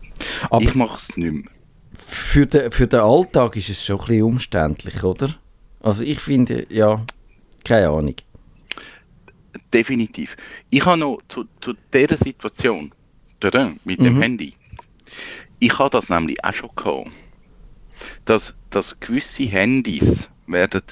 Aber 0.51 0.63
ich 0.63 0.75
mache 0.75 0.99
es 0.99 1.17
nicht 1.17 1.33
mehr. 1.33 1.51
Für 1.95 2.47
den, 2.47 2.71
für 2.71 2.87
den 2.87 3.01
Alltag 3.01 3.57
ist 3.57 3.71
es 3.71 3.85
schon 3.85 3.99
ein 3.99 4.07
bisschen 4.07 4.23
umständlich, 4.23 5.03
oder? 5.03 5.35
Also 5.81 6.05
ich 6.05 6.21
finde, 6.21 6.67
ja, 6.71 7.05
keine 7.65 7.89
Ahnung 7.89 8.15
definitiv. 9.73 10.37
Ich 10.71 10.85
habe 10.85 10.99
noch 10.99 11.21
zu, 11.29 11.45
zu 11.61 11.75
dieser 11.93 12.17
Situation 12.17 12.93
mit 13.85 14.01
dem 14.01 14.17
mhm. 14.17 14.23
Handy, 14.23 14.55
ich 15.59 15.79
habe 15.79 15.91
das 15.91 16.09
nämlich 16.09 16.43
auch 16.45 16.55
schon 16.55 16.71
gehabt, 16.75 17.11
dass, 18.25 18.55
dass 18.71 18.99
gewisse 19.01 19.45
Handys 19.45 20.31
werden 20.47 20.83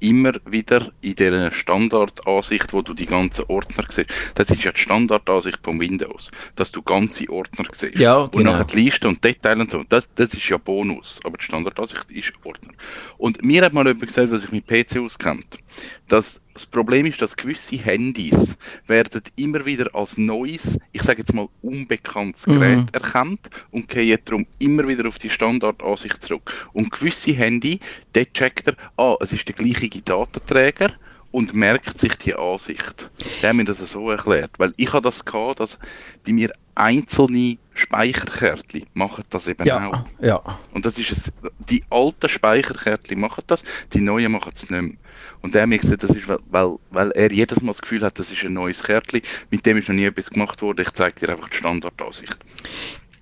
immer 0.00 0.32
wieder 0.44 0.92
in 1.00 1.14
dieser 1.14 1.52
Standardansicht, 1.52 2.72
wo 2.72 2.82
du 2.82 2.92
die 2.94 3.06
ganzen 3.06 3.44
Ordner 3.48 3.84
siehst. 3.88 4.10
Das 4.34 4.50
ist 4.50 4.62
ja 4.62 4.72
die 4.72 4.80
Standardansicht 4.80 5.58
von 5.62 5.80
Windows, 5.80 6.30
dass 6.54 6.70
du 6.70 6.82
ganze 6.82 7.28
Ordner 7.30 7.64
siehst. 7.72 7.98
Ja, 7.98 8.26
genau. 8.26 8.36
Und 8.36 8.44
nachher 8.44 8.64
die 8.64 8.84
Liste 8.84 9.08
und 9.08 9.24
Details 9.24 9.58
und 9.58 9.72
so. 9.72 9.84
Das, 9.88 10.12
das 10.14 10.34
ist 10.34 10.48
ja 10.48 10.58
Bonus, 10.58 11.20
aber 11.24 11.38
die 11.38 11.44
Standardansicht 11.44 12.10
ist 12.10 12.32
Ordner. 12.44 12.72
Und 13.16 13.42
mir 13.42 13.64
hat 13.64 13.72
mal 13.72 13.86
jemand 13.86 14.06
gesagt, 14.06 14.32
dass 14.32 14.44
ich 14.44 14.52
mit 14.52 14.66
PC 14.66 14.98
auskennt, 14.98 15.58
dass 16.08 16.40
das 16.56 16.64
Problem 16.64 17.04
ist, 17.04 17.20
dass 17.20 17.36
gewisse 17.36 17.76
Handys 17.76 18.56
werden 18.86 19.20
immer 19.36 19.66
wieder 19.66 19.94
als 19.94 20.16
neues, 20.16 20.78
ich 20.92 21.02
sage 21.02 21.18
jetzt 21.18 21.34
mal 21.34 21.48
unbekanntes 21.60 22.46
mhm. 22.46 22.52
Gerät 22.52 22.78
mhm. 22.78 22.88
erkannt 22.92 23.50
und 23.72 23.90
gehen 23.90 24.18
darum 24.24 24.46
immer 24.58 24.88
wieder 24.88 25.06
auf 25.06 25.18
die 25.18 25.28
Standardansicht 25.28 26.22
zurück. 26.22 26.70
Und 26.72 26.90
gewisse 26.90 27.32
Handy, 27.32 27.78
dort 28.14 28.32
checkt 28.32 28.68
er, 28.68 28.76
ah, 28.96 29.16
es 29.20 29.34
ist 29.34 29.46
der 29.46 29.54
gleiche 29.54 30.00
Datenträger 30.00 30.94
und 31.30 31.52
merkt 31.52 31.98
sich 31.98 32.16
die 32.16 32.34
Ansicht. 32.34 33.10
Der 33.42 33.50
hat 33.50 33.56
mir 33.56 33.66
das 33.66 33.78
so 33.78 34.10
erklärt, 34.10 34.52
weil 34.56 34.72
ich 34.78 34.90
habe 34.90 35.02
das 35.02 35.26
gehabt, 35.26 35.60
dass 35.60 35.78
bei 36.24 36.32
mir 36.32 36.50
einzelne 36.74 37.58
Speicherkärtchen 37.76 38.86
machen 38.94 39.24
das 39.30 39.46
eben 39.46 39.64
ja, 39.66 39.88
auch. 39.88 40.04
Ja. 40.20 40.58
Und 40.72 40.86
das 40.86 40.98
ist 40.98 41.12
es, 41.12 41.32
die 41.70 41.82
alten 41.90 42.28
Speicherkärtchen 42.28 43.20
machen 43.20 43.44
das, 43.46 43.64
die 43.92 44.00
neuen 44.00 44.32
machen 44.32 44.52
es 44.54 44.68
nicht 44.68 44.82
mehr. 44.82 44.96
Und 45.42 45.54
der 45.54 45.62
hat 45.62 45.68
mir 45.68 45.78
gesagt, 45.78 46.02
das 46.02 46.10
ist, 46.10 46.26
weil, 46.28 46.38
weil, 46.50 46.76
weil 46.90 47.10
er 47.12 47.30
jedes 47.30 47.60
Mal 47.62 47.72
das 47.72 47.82
Gefühl 47.82 48.02
hat, 48.02 48.18
das 48.18 48.30
ist 48.30 48.42
ein 48.44 48.54
neues 48.54 48.82
Kärtchen, 48.82 49.20
mit 49.50 49.64
dem 49.66 49.76
ist 49.76 49.88
noch 49.88 49.94
nie 49.94 50.06
etwas 50.06 50.30
gemacht 50.30 50.60
worden, 50.62 50.82
ich 50.82 50.92
zeige 50.92 51.20
dir 51.20 51.32
einfach 51.32 51.48
die 51.48 51.56
Standardansicht. 51.56 52.38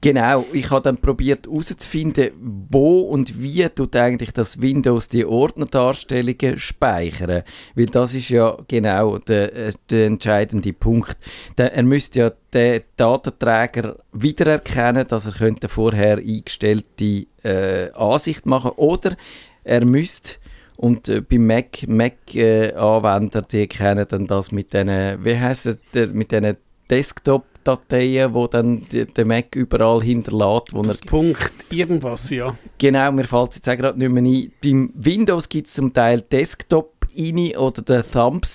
Genau, 0.04 0.44
ich 0.52 0.70
habe 0.70 0.82
dann 0.82 0.98
probiert 0.98 1.46
herauszufinden, 1.46 2.32
wo 2.68 3.00
und 3.00 3.40
wie 3.40 3.66
tut 3.70 3.96
eigentlich 3.96 4.34
das 4.34 4.60
Windows 4.60 5.08
die 5.08 5.24
Ordnerdarstellungen 5.24 6.58
speichern. 6.58 7.42
Weil 7.74 7.86
das 7.86 8.12
ist 8.12 8.28
ja 8.28 8.54
genau 8.68 9.16
der, 9.16 9.56
äh, 9.56 9.72
der 9.88 10.08
entscheidende 10.08 10.74
Punkt. 10.74 11.16
er 11.56 11.82
müsste 11.84 12.18
ja 12.18 12.32
den 12.52 12.82
Datenträger 12.98 13.96
wiedererkennen, 14.12 15.08
dass 15.08 15.24
er 15.24 15.32
könnte 15.32 15.70
vorher 15.70 16.18
eingestellte 16.18 17.24
äh, 17.42 17.90
Ansicht 17.92 18.44
machen 18.44 18.72
oder 18.76 19.16
er 19.64 19.86
müsste 19.86 20.34
und 20.76 21.08
äh, 21.08 21.22
beim 21.22 21.46
Mac, 21.46 21.88
Mac 21.88 22.34
äh, 22.34 22.74
Anwender, 22.74 23.40
die 23.40 23.66
kennen 23.68 24.04
dann 24.06 24.26
das 24.26 24.52
mit 24.52 24.74
diesen, 24.74 25.24
wie 25.24 25.38
heißt 25.38 25.64
es, 25.64 25.78
mit 26.12 26.30
diesen 26.30 26.58
Desktop 26.90 27.46
Dateien, 27.64 28.34
wo 28.34 28.46
dann 28.46 28.86
der 28.90 29.24
Mac 29.24 29.56
überall 29.56 30.02
hinterlässt, 30.02 30.72
wo 30.72 30.78
er 30.78 30.84
Das 30.84 31.00
Punkt 31.00 31.52
irgendwas, 31.70 32.30
ja. 32.30 32.56
Genau, 32.78 33.12
mir 33.12 33.24
fällt 33.24 33.50
es 33.50 33.56
jetzt 33.56 33.68
auch 33.68 33.76
gerade 33.76 33.98
nicht 33.98 34.10
mehr 34.10 34.22
ein. 34.22 34.52
Beim 34.62 34.92
Windows 34.94 35.48
gibt 35.48 35.66
es 35.66 35.74
zum 35.74 35.92
Teil 35.92 36.20
Desktop 36.20 36.94
rein 37.16 37.56
oder 37.56 37.82
den 37.82 38.02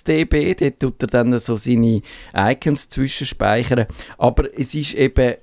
DB, 0.07 0.55
dort 0.55 0.79
tut 0.79 1.03
er 1.03 1.07
dann 1.07 1.39
so 1.39 1.57
seine 1.57 2.01
Icons 2.35 2.89
zwischenspeichern. 2.89 3.85
Aber 4.17 4.45
es 4.57 4.75
ist 4.75 4.93
eben, 4.95 5.35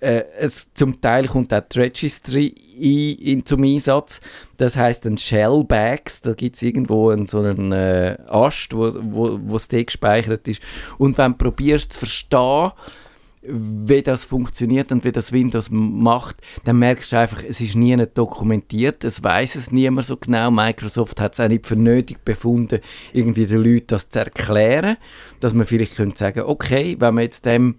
äh, 0.00 0.24
es, 0.38 0.68
zum 0.74 1.00
Teil 1.00 1.28
kommt 1.28 1.52
auch 1.54 1.60
die 1.60 1.78
Registry 1.78 2.54
ein, 2.76 3.24
in, 3.24 3.46
zum 3.46 3.62
Einsatz. 3.62 4.20
Das 4.56 4.76
heißt 4.76 5.04
dann 5.04 5.18
Shellbags, 5.18 6.22
da 6.22 6.32
gibt 6.32 6.56
es 6.56 6.62
irgendwo 6.62 7.10
einen, 7.10 7.26
so 7.26 7.40
einen 7.40 7.72
äh, 7.72 8.16
Ast, 8.26 8.74
wo, 8.74 8.90
wo, 8.94 9.38
wo 9.42 9.58
gespeichert 9.70 10.48
ist. 10.48 10.62
Und 10.98 11.18
wenn 11.18 11.32
du 11.32 11.38
probierst 11.38 11.92
zu 11.92 11.98
verstehen, 12.00 12.72
wie 13.42 14.02
das 14.02 14.26
funktioniert 14.26 14.92
und 14.92 15.02
wie 15.04 15.12
das 15.12 15.32
Windows 15.32 15.68
macht, 15.70 16.36
dann 16.64 16.78
merkst 16.78 17.12
du 17.12 17.18
einfach, 17.18 17.42
es 17.42 17.60
ist 17.60 17.74
nie 17.74 17.96
dokumentiert, 18.12 19.02
es 19.02 19.24
weiß 19.24 19.54
es 19.54 19.72
niemand 19.72 20.06
so 20.06 20.18
genau. 20.18 20.50
Microsoft 20.50 21.20
hat 21.20 21.32
es 21.32 21.40
auch 21.40 21.48
nicht 21.48 21.66
für 21.66 21.76
nötig 21.76 22.22
befunden, 22.24 22.80
irgendwie 23.14 23.46
den 23.46 23.62
Leuten 23.62 23.86
das 23.88 24.10
zu 24.10 24.18
erklären, 24.18 24.98
dass 25.40 25.54
man 25.54 25.66
vielleicht 25.66 25.96
könnte 25.96 26.18
sagen, 26.18 26.40
okay, 26.40 26.96
wenn 26.98 27.14
man 27.14 27.24
jetzt 27.24 27.46
dem 27.46 27.76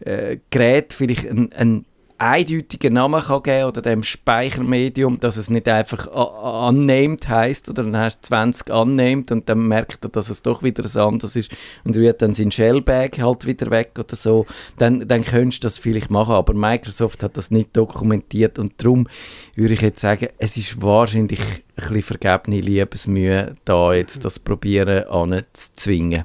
äh, 0.00 0.38
Gerät 0.50 0.92
vielleicht 0.92 1.28
einen, 1.28 1.52
einen 1.52 1.84
eindeutigen 2.20 2.92
Namen 2.92 3.22
kann 3.22 3.42
geben 3.42 3.64
oder 3.64 3.80
dem 3.80 4.02
Speichermedium, 4.02 5.18
dass 5.20 5.38
es 5.38 5.48
nicht 5.48 5.66
einfach 5.66 6.06
annimmt 6.06 7.26
heißt 7.26 7.70
oder 7.70 7.82
dann 7.82 7.96
hast 7.96 8.20
du 8.20 8.28
20 8.28 8.70
annimmt 8.70 9.32
und 9.32 9.48
dann 9.48 9.66
merkt 9.66 10.04
er, 10.04 10.10
dass 10.10 10.28
es 10.28 10.42
doch 10.42 10.62
wieder 10.62 10.84
was 10.84 10.98
anderes 10.98 11.34
ist 11.34 11.50
und 11.84 11.96
rührt 11.96 12.20
dann 12.20 12.34
sein 12.34 12.50
Shellbag 12.50 13.18
halt 13.18 13.46
wieder 13.46 13.70
weg 13.70 13.92
oder 13.98 14.16
so, 14.16 14.44
dann, 14.76 15.08
dann 15.08 15.24
könntest 15.24 15.64
du 15.64 15.66
das 15.66 15.78
vielleicht 15.78 16.10
machen, 16.10 16.34
aber 16.34 16.52
Microsoft 16.52 17.22
hat 17.22 17.38
das 17.38 17.50
nicht 17.50 17.74
dokumentiert 17.74 18.58
und 18.58 18.74
darum 18.76 19.08
würde 19.54 19.74
ich 19.74 19.80
jetzt 19.80 20.02
sagen, 20.02 20.28
es 20.36 20.58
ist 20.58 20.82
wahrscheinlich 20.82 21.40
ein 21.40 21.62
bisschen 21.74 22.02
vergebene 22.02 22.60
Liebesmühe, 22.60 23.54
da 23.64 23.94
jetzt 23.94 24.26
das 24.26 24.38
Probieren 24.38 25.04
anzuzwingen. 25.04 26.24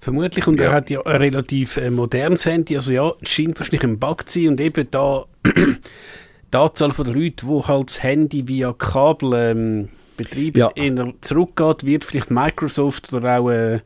Vermutlich, 0.00 0.46
und 0.46 0.60
Ja. 0.60 0.66
er 0.66 0.72
hat 0.72 0.90
ja 0.90 1.00
ein 1.04 1.16
relativ 1.16 1.76
äh, 1.78 1.90
modernes 1.90 2.46
Handy, 2.46 2.76
also 2.76 2.92
ja, 2.92 3.10
es 3.22 3.28
scheint 3.30 3.58
wahrscheinlich 3.58 3.82
ein 3.84 3.98
Bug 3.98 4.28
zu 4.28 4.40
sein 4.40 4.48
und 4.50 4.60
eben 4.60 4.86
da 4.90 5.24
die 5.44 6.56
Anzahl 6.56 6.92
von 6.92 7.06
Leute, 7.06 7.46
die 7.46 7.62
halt 7.66 7.88
das 7.90 8.02
Handy 8.02 8.46
via 8.46 8.72
Kabel 8.72 9.32
ähm, 9.34 9.88
betreiben, 10.16 10.58
Ja. 10.58 10.70
eher 10.74 11.12
zurückgeht, 11.20 11.84
wird 11.84 12.04
vielleicht 12.04 12.30
Microsoft 12.30 13.12
oder 13.12 13.40
auch 13.40 13.50
äh, 13.50 13.80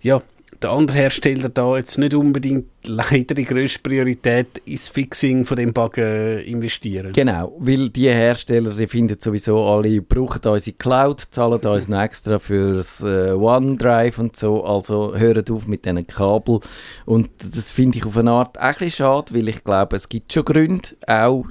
ja, 0.00 0.22
der 0.62 0.70
andere 0.70 0.96
Hersteller 0.96 1.48
da 1.48 1.76
jetzt 1.76 1.98
nicht 1.98 2.14
unbedingt 2.14 2.66
leider 2.86 3.34
die 3.34 3.44
grösste 3.44 3.80
Priorität 3.80 4.58
ins 4.64 4.88
Fixing 4.88 5.44
von 5.44 5.56
dem 5.56 5.72
Bug 5.72 5.98
investieren. 5.98 7.12
Genau, 7.12 7.54
weil 7.58 7.88
die 7.88 8.10
Hersteller, 8.10 8.70
die 8.70 8.86
finden 8.86 9.18
sowieso 9.18 9.64
alle, 9.64 10.00
brauchen 10.02 10.40
unsere 10.44 10.76
Cloud, 10.76 11.20
zahlen 11.30 11.60
uns 11.60 11.88
noch 11.88 12.02
extra 12.02 12.38
fürs 12.38 13.02
äh, 13.02 13.32
OneDrive 13.32 14.18
und 14.18 14.36
so, 14.36 14.64
also 14.64 15.14
hören 15.14 15.44
auf 15.50 15.66
mit 15.66 15.84
diesen 15.84 16.06
Kabel. 16.06 16.60
Und 17.06 17.30
das 17.42 17.70
finde 17.70 17.98
ich 17.98 18.06
auf 18.06 18.16
eine 18.16 18.30
Art 18.30 18.58
ein 18.58 18.72
bisschen 18.72 18.90
schade, 18.90 19.34
weil 19.34 19.48
ich 19.48 19.64
glaube, 19.64 19.96
es 19.96 20.08
gibt 20.08 20.32
schon 20.32 20.44
Gründe, 20.44 20.90
auch 21.06 21.44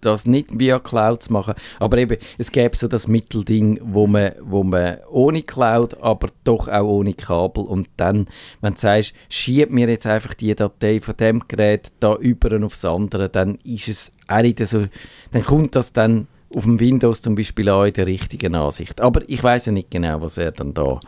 das 0.00 0.26
nicht 0.26 0.58
via 0.58 0.78
Cloud 0.78 1.22
zu 1.22 1.32
machen, 1.32 1.54
aber 1.78 1.98
eben, 1.98 2.16
es 2.38 2.50
gäbe 2.50 2.76
so 2.76 2.88
das 2.88 3.08
Mittelding, 3.08 3.80
wo 3.82 4.06
man, 4.06 4.32
wo 4.40 4.62
man 4.62 4.98
ohne 5.10 5.42
Cloud, 5.42 6.00
aber 6.02 6.28
doch 6.44 6.68
auch 6.68 6.84
ohne 6.88 7.14
Kabel 7.14 7.64
und 7.64 7.88
dann, 7.96 8.26
wenn 8.60 8.74
du 8.74 8.80
sagst, 8.80 9.14
schieb 9.28 9.70
mir 9.70 9.88
jetzt 9.88 10.06
einfach 10.06 10.34
die 10.34 10.54
Datei 10.54 11.00
von 11.00 11.16
dem 11.16 11.42
Gerät 11.46 11.92
da 12.00 12.16
über 12.16 12.64
aufs 12.64 12.84
andere, 12.84 13.28
dann 13.28 13.58
ist 13.64 13.88
es 13.88 14.12
auch 14.26 14.42
so, 14.64 14.86
dann 15.32 15.44
kommt 15.44 15.74
das 15.74 15.92
dann 15.92 16.26
auf 16.54 16.64
dem 16.64 16.78
Windows 16.80 17.20
zum 17.20 17.34
Beispiel 17.34 17.68
auch 17.68 17.84
in 17.84 17.92
der 17.92 18.06
richtigen 18.06 18.54
Ansicht. 18.54 19.00
Aber 19.00 19.28
ich 19.28 19.42
weiß 19.42 19.66
ja 19.66 19.72
nicht 19.72 19.90
genau, 19.90 20.20
was 20.20 20.38
er 20.38 20.52
dann 20.52 20.72
da 20.72 21.00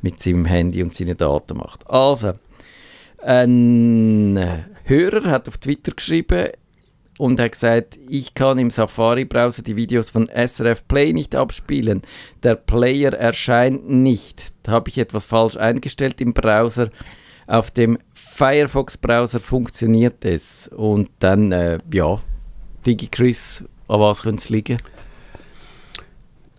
mit 0.00 0.20
seinem 0.20 0.44
Handy 0.44 0.82
und 0.82 0.94
seinen 0.94 1.16
Daten 1.16 1.56
macht. 1.56 1.88
Also, 1.90 2.34
ein 3.18 4.64
Hörer 4.84 5.30
hat 5.30 5.48
auf 5.48 5.58
Twitter 5.58 5.92
geschrieben 5.92 6.48
und 7.22 7.38
hat 7.38 7.52
gesagt, 7.52 8.00
ich 8.08 8.34
kann 8.34 8.58
im 8.58 8.70
Safari-Browser 8.70 9.62
die 9.62 9.76
Videos 9.76 10.10
von 10.10 10.26
SRF 10.26 10.88
Play 10.88 11.12
nicht 11.12 11.36
abspielen. 11.36 12.02
Der 12.42 12.56
Player 12.56 13.12
erscheint 13.12 13.88
nicht. 13.88 14.52
Da 14.64 14.72
habe 14.72 14.90
ich 14.90 14.98
etwas 14.98 15.24
falsch 15.24 15.56
eingestellt 15.56 16.20
im 16.20 16.34
Browser. 16.34 16.90
Auf 17.46 17.70
dem 17.70 17.96
Firefox-Browser 18.12 19.38
funktioniert 19.38 20.24
es. 20.24 20.66
Und 20.66 21.10
dann, 21.20 21.52
äh, 21.52 21.78
ja, 21.92 22.18
DigiChris, 22.86 23.62
an 23.86 24.00
was 24.00 24.22
könnte 24.22 24.42
es 24.42 24.48
liegen? 24.48 24.78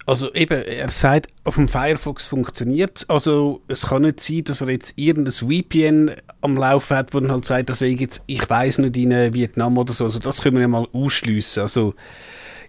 Also 0.05 0.33
eben, 0.33 0.61
er 0.61 0.89
sagt, 0.89 1.27
auf 1.45 1.55
dem 1.55 1.67
Firefox 1.69 2.25
funktioniert 2.25 2.97
es. 2.97 3.09
Also 3.09 3.61
es 3.67 3.87
kann 3.87 4.01
nicht 4.01 4.19
sein, 4.19 4.43
dass 4.43 4.61
er 4.61 4.69
jetzt 4.69 4.93
irgendein 4.97 5.31
VPN 5.33 6.11
am 6.41 6.57
Laufen 6.57 6.97
hat, 6.97 7.13
wo 7.13 7.19
dann 7.21 7.31
halt 7.31 7.45
sagt, 7.45 7.69
dass 7.69 7.81
er 7.81 7.89
jetzt, 7.89 8.21
ich 8.27 8.49
weiß 8.49 8.79
nicht, 8.79 8.97
in 8.97 9.11
äh, 9.11 9.33
Vietnam 9.33 9.77
oder 9.77 9.93
so. 9.93 10.03
Also 10.05 10.19
das 10.19 10.41
können 10.41 10.57
wir 10.57 10.61
ja 10.63 10.67
mal 10.67 10.87
ausschliessen. 10.91 11.63
Also 11.63 11.93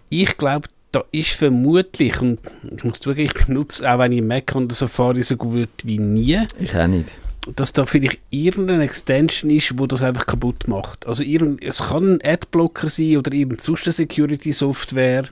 ich 0.09 0.37
glaube, 0.37 0.69
da 0.93 1.03
ist 1.11 1.31
vermutlich, 1.31 2.21
und 2.21 2.39
ich 2.73 2.83
muss 2.85 3.01
zugeben, 3.01 3.29
ich 3.35 3.45
benutze 3.47 3.91
auch 3.91 3.99
wenn 3.99 4.13
ich 4.13 4.21
Mac 4.21 4.55
und 4.55 4.73
Safari 4.73 5.23
so 5.23 5.35
gut 5.35 5.67
wie 5.83 5.99
nie, 5.99 6.39
Ich 6.57 6.73
auch 6.73 6.87
nicht. 6.87 7.11
dass 7.53 7.73
da 7.73 7.85
vielleicht 7.85 8.19
irgendeine 8.29 8.85
Extension 8.85 9.51
ist, 9.51 9.77
wo 9.77 9.87
das 9.87 10.01
einfach 10.01 10.25
kaputt 10.25 10.69
macht. 10.69 11.05
Also 11.05 11.21
es 11.21 11.79
kann 11.79 12.13
ein 12.13 12.21
Adblocker 12.23 12.87
sein 12.87 13.17
oder 13.17 13.33
irgendeine 13.33 13.91
Security-Software, 13.91 15.25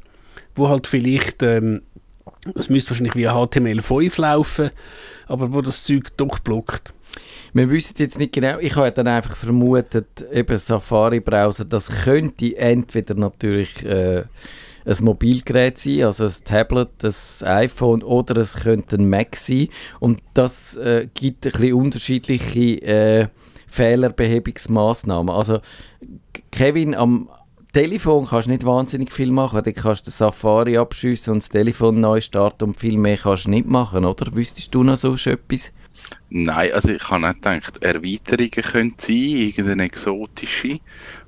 wo 0.55 0.67
halt 0.67 0.85
vielleicht, 0.87 1.41
ähm, 1.43 1.81
es 2.55 2.69
müsste 2.69 2.91
wahrscheinlich 2.91 3.15
via 3.15 3.33
HTML5 3.33 4.21
laufen, 4.21 4.71
aber 5.27 5.53
wo 5.53 5.61
das 5.61 5.83
Zeug 5.83 6.15
doch 6.17 6.39
blockt. 6.39 6.93
Wir 7.53 7.69
wissen 7.69 7.95
jetzt 7.99 8.17
nicht 8.17 8.33
genau, 8.33 8.57
ich 8.59 8.75
habe 8.75 8.91
dann 8.91 9.07
einfach 9.07 9.35
vermutet, 9.35 10.25
eben 10.31 10.57
Safari-Browser, 10.57 11.65
das 11.65 11.89
könnte 12.03 12.57
entweder 12.57 13.13
natürlich 13.13 13.85
äh, 13.85 14.23
ein 14.85 14.97
Mobilgerät 15.01 15.77
sein, 15.77 16.03
also 16.03 16.25
ein 16.25 16.33
Tablet, 16.43 16.89
ein 17.03 17.47
iPhone 17.47 18.03
oder 18.03 18.41
es 18.41 18.55
könnte 18.55 18.97
ein 18.97 19.07
Mac 19.07 19.35
sein 19.35 19.69
und 19.99 20.21
das 20.33 20.75
äh, 20.77 21.07
gibt 21.13 21.45
ein 21.45 21.51
bisschen 21.51 21.73
unterschiedliche 21.73 22.81
äh, 22.81 23.27
Fehlerbehebungsmaßnahmen. 23.67 25.33
Also 25.33 25.59
Kevin, 26.51 26.95
am 26.95 27.29
Telefon 27.73 28.27
kannst 28.27 28.45
du 28.45 28.51
nicht 28.51 28.67
wahnsinnig 28.67 29.11
viel 29.11 29.31
machen, 29.31 29.63
dann 29.63 29.73
kannst 29.73 30.05
du 30.05 30.11
den 30.11 30.13
Safari 30.13 30.77
abschiessen 30.77 31.33
und 31.33 31.41
das 31.41 31.49
Telefon 31.49 31.99
neu 31.99 32.21
starten 32.21 32.65
und 32.65 32.79
viel 32.79 32.99
mehr 32.99 33.17
kannst 33.17 33.45
du 33.45 33.49
nicht 33.49 33.65
machen, 33.65 34.05
oder? 34.05 34.31
Wüsstest 34.35 34.75
du 34.75 34.83
noch 34.83 34.95
so 34.95 35.15
etwas? 35.15 35.73
Nein, 36.29 36.71
also 36.71 36.89
ich 36.89 37.09
habe 37.09 37.27
auch 37.27 37.33
gedacht, 37.33 37.83
Erweiterungen 37.83 38.51
können 38.51 38.93
sein, 38.99 39.15
irgendeine 39.15 39.85
exotische, 39.85 40.79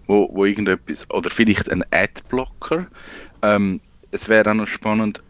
wo, 0.05 0.29
wo 0.31 0.45
irgendetwas, 0.45 1.09
oder 1.09 1.31
vielleicht 1.31 1.71
ein 1.71 1.83
Adblocker. 1.89 2.85
Ähm, 3.41 3.81
es 4.11 4.29
wäre 4.29 4.51
auch 4.51 4.55
noch 4.55 4.67
spannend, 4.67 5.23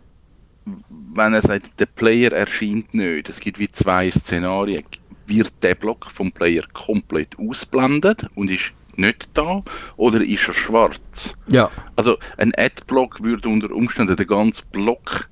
wenn 1.14 1.34
er 1.34 1.42
sagt, 1.42 1.80
der 1.80 1.86
Player 1.86 2.34
erscheint 2.34 2.94
nicht. 2.94 3.30
Es 3.30 3.40
gibt 3.40 3.58
wie 3.58 3.72
zwei 3.72 4.12
Szenarien. 4.12 4.84
Wird 5.28 5.54
der 5.62 5.76
Block 5.76 6.12
vom 6.12 6.30
Player 6.32 6.66
komplett 6.74 7.40
ausblendet 7.40 8.28
und 8.36 8.52
ist 8.52 8.74
nicht 8.98 9.30
da, 9.34 9.62
oder 9.98 10.22
ist 10.22 10.48
er 10.48 10.54
schwarz? 10.54 11.34
Ja. 11.48 11.70
Also 11.96 12.18
ein 12.38 12.54
Adblock 12.56 13.24
würde 13.24 13.50
unter 13.50 13.72
Umständen 13.72 14.16
den 14.16 14.28
ganzen 14.28 14.66
Block 14.72 15.30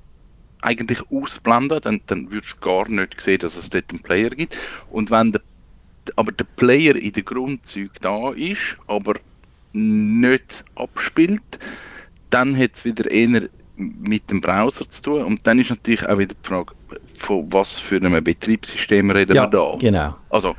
eigentlich 0.62 1.00
ausblenden, 1.10 1.80
dann, 1.82 2.00
dann 2.06 2.30
würdest 2.30 2.56
du 2.60 2.66
gar 2.66 2.88
nicht 2.88 3.20
sehen, 3.20 3.38
dass 3.38 3.56
es 3.56 3.70
dort 3.70 3.90
einen 3.90 4.00
Player 4.00 4.30
gibt. 4.30 4.56
Und 4.90 5.10
wenn 5.10 5.32
der, 5.32 5.42
aber 6.16 6.32
der 6.32 6.46
Player 6.56 6.96
in 6.96 7.12
den 7.12 7.24
Grundzügen 7.24 7.96
da 8.00 8.30
ist, 8.32 8.76
aber 8.86 9.14
nicht 9.72 10.64
abspielt, 10.76 11.58
dann 12.30 12.56
hat 12.56 12.72
es 12.74 12.84
wieder 12.84 13.10
eher 13.10 13.48
mit 13.76 14.30
dem 14.30 14.40
Browser 14.40 14.88
zu 14.88 15.02
tun. 15.02 15.22
Und 15.24 15.46
dann 15.46 15.58
ist 15.58 15.70
natürlich 15.70 16.06
auch 16.08 16.18
wieder 16.18 16.34
die 16.34 16.48
Frage, 16.48 16.72
von 17.18 17.52
was 17.52 17.78
für 17.78 17.96
einem 17.96 18.22
Betriebssystem 18.22 19.10
reden 19.10 19.36
Ja, 19.36 19.44
wir 19.44 19.48
da? 19.48 19.76
genau. 19.78 20.16
Also, 20.30 20.54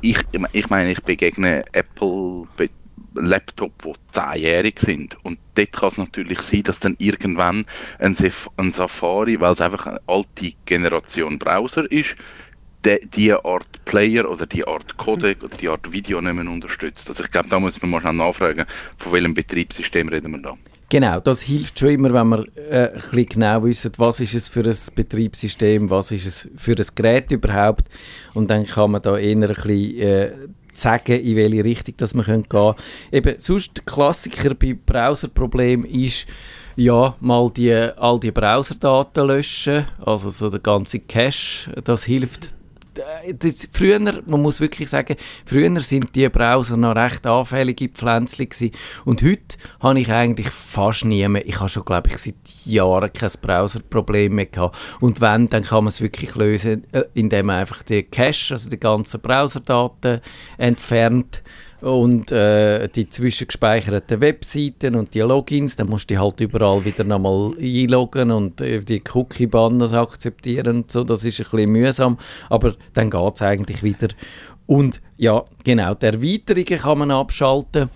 ich, 0.00 0.18
ich 0.52 0.70
meine, 0.70 0.90
ich 0.90 1.02
begegne 1.02 1.64
Apple 1.72 2.46
Laptop, 3.14 3.72
die 3.82 3.92
zehnjährig 4.12 4.78
sind. 4.80 5.16
Und 5.24 5.38
dort 5.54 5.72
kann 5.72 5.88
es 5.88 5.98
natürlich 5.98 6.40
sein, 6.40 6.62
dass 6.62 6.78
dann 6.78 6.96
irgendwann 6.98 7.64
ein, 7.98 8.14
Saf 8.14 8.48
ein 8.56 8.72
Safari, 8.72 9.40
weil 9.40 9.52
es 9.52 9.60
einfach 9.60 9.86
eine 9.86 10.00
alte 10.06 10.52
Generation 10.64 11.38
Browser 11.38 11.90
ist, 11.90 12.16
de, 12.84 13.00
die 13.04 13.32
Art 13.32 13.84
Player 13.84 14.30
oder 14.30 14.46
die 14.46 14.66
Art 14.66 14.96
Codec 14.96 15.42
oder 15.42 15.56
die 15.56 15.68
Art 15.68 15.90
Video 15.92 16.20
nicht 16.20 16.34
mehr 16.34 16.50
unterstützt. 16.50 17.08
Also 17.08 17.24
ich 17.24 17.30
glaube, 17.30 17.48
da 17.48 17.58
muss 17.60 17.80
man 17.82 17.90
mal 17.90 18.00
schnell 18.00 18.14
nachfragen, 18.14 18.64
von 18.96 19.12
welchem 19.12 19.34
Betriebssystem 19.34 20.08
reden 20.08 20.32
wir 20.32 20.42
da. 20.42 20.56
Genau, 20.90 21.20
das 21.20 21.42
hilft 21.42 21.78
schon 21.78 21.90
immer, 21.90 22.12
wenn 22.12 22.28
wir 22.30 22.46
äh, 22.56 22.88
ein 22.88 22.94
bisschen 22.94 23.26
genau 23.26 23.62
wissen, 23.62 23.92
was 23.96 24.18
ist 24.18 24.34
es 24.34 24.48
für 24.48 24.64
ein 24.64 24.76
Betriebssystem, 24.96 25.88
was 25.88 26.10
ist 26.10 26.26
es 26.26 26.48
für 26.56 26.72
ein 26.72 26.86
Gerät 26.96 27.30
überhaupt. 27.30 27.86
Und 28.34 28.50
dann 28.50 28.66
kann 28.66 28.90
man 28.90 29.00
da 29.00 29.16
eher 29.16 29.36
ein 29.36 29.40
bisschen 29.40 29.98
äh, 29.98 30.32
sagen, 30.72 31.20
in 31.20 31.36
welche 31.36 31.64
Richtung 31.64 31.94
das 31.96 32.12
wir 32.12 32.24
gehen 32.24 32.48
können. 32.48 32.74
Eben, 33.12 33.38
sonst 33.38 33.76
der 33.76 33.84
Klassiker 33.84 34.52
bei 34.54 34.74
Browserproblemen 34.84 35.86
ist, 35.86 36.26
ja, 36.74 37.14
mal 37.20 37.48
die, 37.50 37.72
all 37.72 38.18
die 38.18 38.32
Browserdaten 38.32 39.28
löschen, 39.28 39.86
also 40.04 40.30
so 40.30 40.50
der 40.50 40.58
ganze 40.58 40.98
Cache, 40.98 41.70
das 41.84 42.02
hilft. 42.02 42.48
Das, 43.38 43.68
früher, 43.72 43.98
man 44.00 44.42
muss 44.42 44.60
wirklich 44.60 44.88
sagen, 44.88 45.16
früher 45.46 45.80
sind 45.80 46.14
die 46.14 46.28
Browser 46.28 46.76
noch 46.76 46.96
recht 46.96 47.26
anfällige 47.26 47.88
Pflänzchen 47.88 48.48
gewesen. 48.48 48.72
und 49.04 49.22
heute 49.22 49.56
habe 49.80 50.00
ich 50.00 50.10
eigentlich 50.10 50.50
fast 50.50 51.04
nie 51.04 51.26
mehr, 51.28 51.46
ich 51.46 51.58
habe 51.60 51.68
schon 51.68 51.84
glaube 51.84 52.10
ich 52.10 52.18
seit 52.18 52.34
Jahren 52.64 53.12
kein 53.12 53.30
Browserproblem 53.40 54.34
mehr 54.34 54.46
gehabt. 54.46 54.76
Und 55.00 55.20
wenn, 55.20 55.48
dann 55.48 55.62
kann 55.62 55.84
man 55.84 55.88
es 55.88 56.00
wirklich 56.00 56.34
lösen, 56.34 56.84
äh, 56.92 57.04
indem 57.14 57.46
man 57.46 57.60
einfach 57.60 57.82
die 57.82 58.02
Cache, 58.02 58.54
also 58.54 58.68
die 58.68 58.80
ganzen 58.80 59.20
Browserdaten 59.20 60.20
entfernt 60.58 61.42
und 61.80 62.30
äh, 62.30 62.88
die 62.88 63.08
zwischengespeicherten 63.08 64.20
Webseiten 64.20 64.94
und 64.96 65.14
die 65.14 65.20
Logins, 65.20 65.76
dann 65.76 65.88
musst 65.88 66.10
du 66.10 66.18
halt 66.18 66.40
überall 66.40 66.84
wieder 66.84 67.04
nochmal 67.04 67.52
einloggen 67.60 68.30
und 68.30 68.60
äh, 68.60 68.80
die 68.80 69.02
Cookie-Banners 69.12 69.92
akzeptieren 69.94 70.78
und 70.78 70.90
so, 70.90 71.04
das 71.04 71.24
ist 71.24 71.40
ein 71.40 71.46
bisschen 71.50 71.70
mühsam, 71.70 72.18
aber 72.48 72.74
dann 72.92 73.10
geht 73.10 73.34
es 73.34 73.42
eigentlich 73.42 73.82
wieder. 73.82 74.08
Und 74.66 75.00
ja, 75.16 75.44
genau, 75.64 75.94
die 75.94 76.06
Erweiterungen 76.06 76.80
kann 76.80 76.98
man 76.98 77.10
abschalten. 77.10 77.90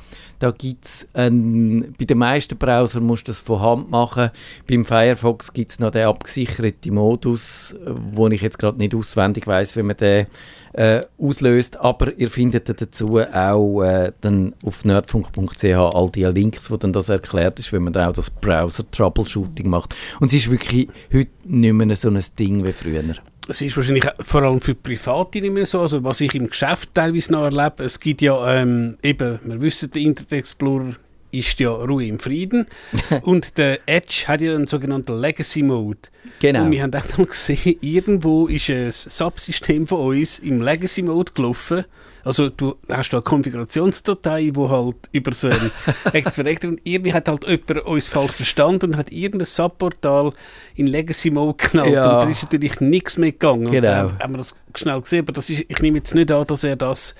Da 0.44 0.50
gibt's 0.50 1.08
ein, 1.14 1.94
bei 1.98 2.04
den 2.04 2.18
meisten 2.18 2.58
Browsern 2.58 3.04
musst 3.04 3.26
du 3.26 3.30
das 3.30 3.38
von 3.38 3.62
Hand 3.62 3.90
machen. 3.90 4.28
Beim 4.68 4.84
Firefox 4.84 5.54
gibt 5.54 5.70
es 5.70 5.78
noch 5.78 5.90
den 5.90 6.06
abgesicherten 6.06 6.92
Modus, 6.92 7.74
wo 8.12 8.28
ich 8.28 8.42
jetzt 8.42 8.58
gerade 8.58 8.76
nicht 8.76 8.94
auswendig 8.94 9.46
weiß, 9.46 9.74
wie 9.74 9.82
man 9.82 9.96
den 9.96 10.26
äh, 10.74 11.00
auslöst. 11.16 11.80
Aber 11.80 12.12
ihr 12.18 12.30
findet 12.30 12.68
dazu 12.68 13.20
auch 13.20 13.82
äh, 13.84 14.12
dann 14.20 14.52
auf 14.66 14.84
nerdfunk.ch 14.84 15.64
all 15.64 16.10
die 16.10 16.24
Links, 16.24 16.70
wo 16.70 16.76
dann 16.76 16.92
das 16.92 17.08
erklärt 17.08 17.58
ist, 17.58 17.72
wenn 17.72 17.84
man 17.84 17.94
dann 17.94 18.10
auch 18.10 18.12
das 18.12 18.28
Browser-Troubleshooting 18.28 19.70
macht. 19.70 19.96
Und 20.20 20.26
es 20.26 20.34
ist 20.34 20.50
wirklich 20.50 20.88
heute 21.10 21.30
nicht 21.44 21.72
mehr 21.72 21.96
so 21.96 22.10
ein 22.10 22.22
Ding 22.38 22.66
wie 22.66 22.72
früher. 22.72 23.02
Es 23.46 23.60
ist 23.60 23.76
wahrscheinlich 23.76 24.04
vor 24.22 24.42
allem 24.42 24.60
für 24.60 24.74
Private 24.74 25.40
nicht 25.40 25.52
mehr 25.52 25.66
so. 25.66 25.80
Also 25.80 26.02
was 26.02 26.20
ich 26.20 26.34
im 26.34 26.48
Geschäft 26.48 26.94
teilweise 26.94 27.32
noch 27.32 27.44
erlebe, 27.44 27.84
es 27.84 28.00
gibt 28.00 28.22
ja 28.22 28.60
ähm, 28.60 28.96
eben, 29.02 29.38
wir 29.42 29.60
wissen, 29.60 29.90
der 29.90 30.02
Internet 30.02 30.32
Explorer 30.32 30.94
ist 31.30 31.58
ja 31.60 31.70
Ruhe 31.70 32.06
im 32.06 32.18
Frieden. 32.18 32.66
und 33.22 33.58
der 33.58 33.80
Edge 33.86 34.24
hat 34.26 34.40
ja 34.40 34.54
einen 34.54 34.66
sogenannten 34.66 35.18
Legacy 35.20 35.62
Mode. 35.62 35.98
Genau. 36.40 36.64
Und 36.64 36.70
wir 36.70 36.82
haben 36.82 36.94
auch 36.94 37.18
mal 37.18 37.26
gesehen, 37.26 37.76
irgendwo 37.80 38.46
ist 38.46 38.70
ein 38.70 38.90
Subsystem 38.90 39.86
von 39.86 40.00
uns 40.00 40.38
im 40.38 40.62
Legacy 40.62 41.02
Mode 41.02 41.32
gelaufen. 41.34 41.84
Also 42.24 42.48
du 42.48 42.76
hast 42.88 43.10
da 43.10 43.18
eine 43.18 43.22
Konfigurationsdatei, 43.22 44.50
wo 44.54 44.70
halt 44.70 44.96
über 45.12 45.32
so 45.32 45.48
ein 45.48 45.70
Active 46.12 46.68
und 46.68 46.80
irgendwie 46.84 47.12
hat 47.12 47.28
halt 47.28 47.46
jemand 47.46 47.86
uns 47.86 48.08
falsch 48.08 48.32
verstanden 48.32 48.92
und 48.92 48.96
hat 48.96 49.12
irgendein 49.12 49.46
Subportal 49.46 50.32
in 50.74 50.86
Legacy 50.86 51.30
Mode 51.30 51.68
genannt 51.68 51.90
Ja. 51.90 52.14
und 52.18 52.24
da 52.24 52.30
ist 52.30 52.42
natürlich 52.42 52.80
nichts 52.80 53.18
mehr 53.18 53.32
gegangen. 53.32 53.70
Genau. 53.70 54.10
haben 54.18 54.32
wir 54.32 54.38
das 54.38 54.54
schnell 54.74 55.00
gesehen, 55.00 55.20
aber 55.20 55.32
das 55.32 55.50
ist, 55.50 55.64
ich 55.68 55.78
nehme 55.80 55.98
jetzt 55.98 56.14
nicht 56.14 56.32
an, 56.32 56.46
dass 56.46 56.64
er 56.64 56.76
das 56.76 57.14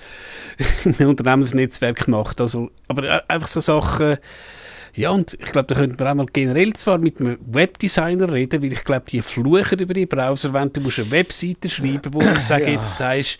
im 0.85 1.07
Unternehmensnetzwerk 1.07 2.07
macht. 2.07 2.41
Also, 2.41 2.71
aber 2.87 3.03
äh, 3.03 3.21
einfach 3.27 3.47
so 3.47 3.61
Sachen, 3.61 4.17
ja, 4.95 5.09
und 5.09 5.33
ich 5.33 5.51
glaube, 5.51 5.67
da 5.67 5.75
könnten 5.75 5.99
wir 5.99 6.09
auch 6.09 6.15
mal 6.15 6.25
generell 6.31 6.71
zwar 6.73 6.97
mit 6.97 7.19
einem 7.19 7.37
Webdesigner 7.45 8.31
reden, 8.31 8.63
weil 8.63 8.71
ich 8.71 8.83
glaube, 8.85 9.03
die 9.11 9.21
fluchen 9.21 9.79
über 9.79 9.93
die 9.93 10.05
Browser, 10.05 10.53
wenn 10.53 10.71
du 10.71 10.79
musst 10.79 10.99
eine 10.99 11.11
Webseite 11.11 11.69
schreiben 11.69 12.13
wo 12.13 12.21
ich 12.21 12.39
sage, 12.39 12.71
jetzt 12.71 12.97
sagst, 12.97 13.39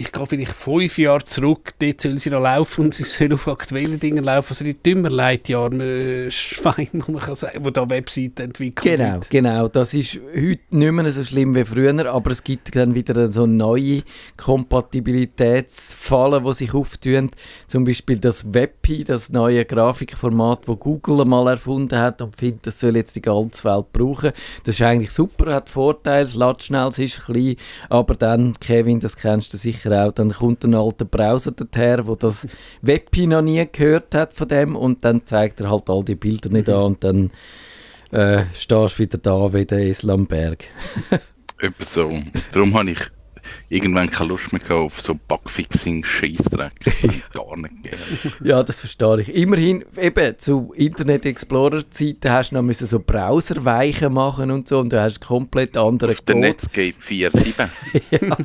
ich 0.00 0.12
gehe 0.12 0.26
vielleicht 0.26 0.54
fünf 0.54 0.96
Jahre 0.96 1.24
zurück, 1.24 1.72
dort 1.80 2.00
soll 2.00 2.16
sie 2.18 2.30
noch 2.30 2.40
laufen 2.40 2.84
und 2.86 2.94
sie 2.94 3.02
soll 3.02 3.32
auf 3.32 3.48
aktuellen 3.48 3.98
Dingen 3.98 4.22
laufen. 4.22 4.50
Also 4.50 4.64
die 4.64 4.74
tümmer 4.74 5.10
leid, 5.10 5.48
die 5.48 5.56
armen 5.56 6.30
Schweine, 6.30 6.86
wo 6.92 7.10
man 7.12 7.20
kann 7.20 7.34
sagen, 7.34 7.64
die 7.64 7.72
da 7.72 7.90
Webseiten 7.90 8.42
entwickeln. 8.42 8.96
Genau, 8.96 9.16
heute. 9.16 9.28
genau. 9.28 9.66
Das 9.66 9.94
ist 9.94 10.20
heute 10.34 10.60
nicht 10.70 10.92
mehr 10.92 11.10
so 11.10 11.24
schlimm 11.24 11.56
wie 11.56 11.64
früher, 11.64 12.06
aber 12.06 12.30
es 12.30 12.44
gibt 12.44 12.76
dann 12.76 12.94
wieder 12.94 13.32
so 13.32 13.46
neue 13.46 14.02
Kompatibilitätsfallen, 14.36 16.44
die 16.44 16.54
sich 16.54 16.74
auftun. 16.74 17.32
Zum 17.66 17.82
Beispiel 17.84 18.20
das 18.20 18.54
WebP, 18.54 19.02
das 19.02 19.30
neue 19.30 19.64
Grafikformat, 19.64 20.68
das 20.68 20.78
Google 20.78 21.24
mal 21.24 21.48
erfunden 21.48 21.98
hat 21.98 22.22
und 22.22 22.36
findet, 22.36 22.68
das 22.68 22.78
soll 22.78 22.94
jetzt 22.94 23.16
die 23.16 23.22
ganze 23.22 23.64
Welt 23.64 23.92
brauchen. 23.92 24.30
Das 24.62 24.76
ist 24.76 24.82
eigentlich 24.82 25.10
super, 25.10 25.54
hat 25.54 25.68
Vorteile, 25.68 26.22
es 26.22 26.36
lädt 26.36 26.62
schnell, 26.62 26.86
es 26.88 27.00
ist 27.00 27.24
klein, 27.24 27.56
aber 27.88 28.14
dann, 28.14 28.54
Kevin, 28.60 29.00
das 29.00 29.16
kennst 29.16 29.52
du 29.52 29.56
sicher 29.56 29.87
auch, 29.92 30.12
dann 30.12 30.30
kommt 30.30 30.64
ein 30.64 30.74
alter 30.74 31.04
Browser 31.04 31.52
daher, 31.52 32.06
wo 32.06 32.14
das 32.14 32.46
WebP 32.82 33.26
noch 33.26 33.42
nie 33.42 33.66
gehört 33.70 34.14
hat 34.14 34.34
von 34.34 34.48
dem 34.48 34.76
und 34.76 35.04
dann 35.04 35.26
zeigt 35.26 35.60
er 35.60 35.70
halt 35.70 35.88
all 35.90 36.04
die 36.04 36.14
Bilder 36.14 36.50
nicht 36.50 36.68
an 36.68 36.82
und 36.82 37.04
dann 37.04 37.30
äh, 38.10 38.44
stehst 38.54 38.98
du 38.98 39.02
wieder 39.02 39.18
da 39.18 39.52
wie 39.52 39.64
der 39.64 39.86
Islamberg. 39.86 40.64
Etwa 41.60 41.84
so. 41.84 42.22
Darum 42.52 42.74
habe 42.74 42.92
ich 42.92 43.00
irgendwann 43.68 44.10
keine 44.10 44.30
Lust 44.30 44.52
mehr 44.52 44.70
auf 44.70 45.00
so 45.00 45.18
ich 47.02 47.30
gar 47.32 47.56
nicht 47.56 47.82
gerne. 47.82 47.98
Ja, 48.44 48.62
das 48.62 48.80
verstehe 48.80 49.20
ich. 49.20 49.34
Immerhin, 49.34 49.84
eben, 49.96 50.38
zu 50.38 50.72
Internet 50.74 51.26
Explorer-Zeiten 51.26 52.30
hast 52.30 52.50
du 52.50 52.56
noch 52.56 52.62
müssen 52.62 52.86
so 52.86 53.00
Browserweichen 53.00 54.12
machen 54.12 54.50
und 54.50 54.68
so 54.68 54.80
und 54.80 54.92
du 54.92 55.00
hast 55.00 55.20
komplett 55.20 55.76
andere 55.76 56.14
Der 56.14 56.34
Code. 56.34 56.38
Netscape 56.38 56.94
4.7. 57.08 57.68
ja, 58.10 58.36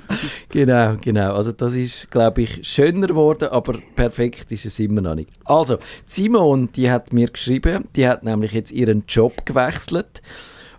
genau, 0.49 0.97
genau. 1.01 1.33
Also 1.33 1.51
das 1.51 1.73
ist, 1.73 2.09
glaube 2.11 2.43
ich, 2.43 2.67
schöner 2.67 3.07
geworden, 3.07 3.49
aber 3.49 3.79
perfekt 3.95 4.51
ist 4.51 4.65
es 4.65 4.79
immer 4.79 5.01
noch 5.01 5.15
nicht. 5.15 5.29
Also, 5.45 5.77
Simon, 6.05 6.71
die 6.71 6.89
hat 6.89 7.13
mir 7.13 7.27
geschrieben, 7.27 7.85
die 7.95 8.07
hat 8.07 8.23
nämlich 8.23 8.51
jetzt 8.51 8.71
ihren 8.71 9.03
Job 9.07 9.45
gewechselt 9.45 10.21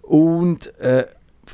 und 0.02 0.74
äh, 0.80 1.06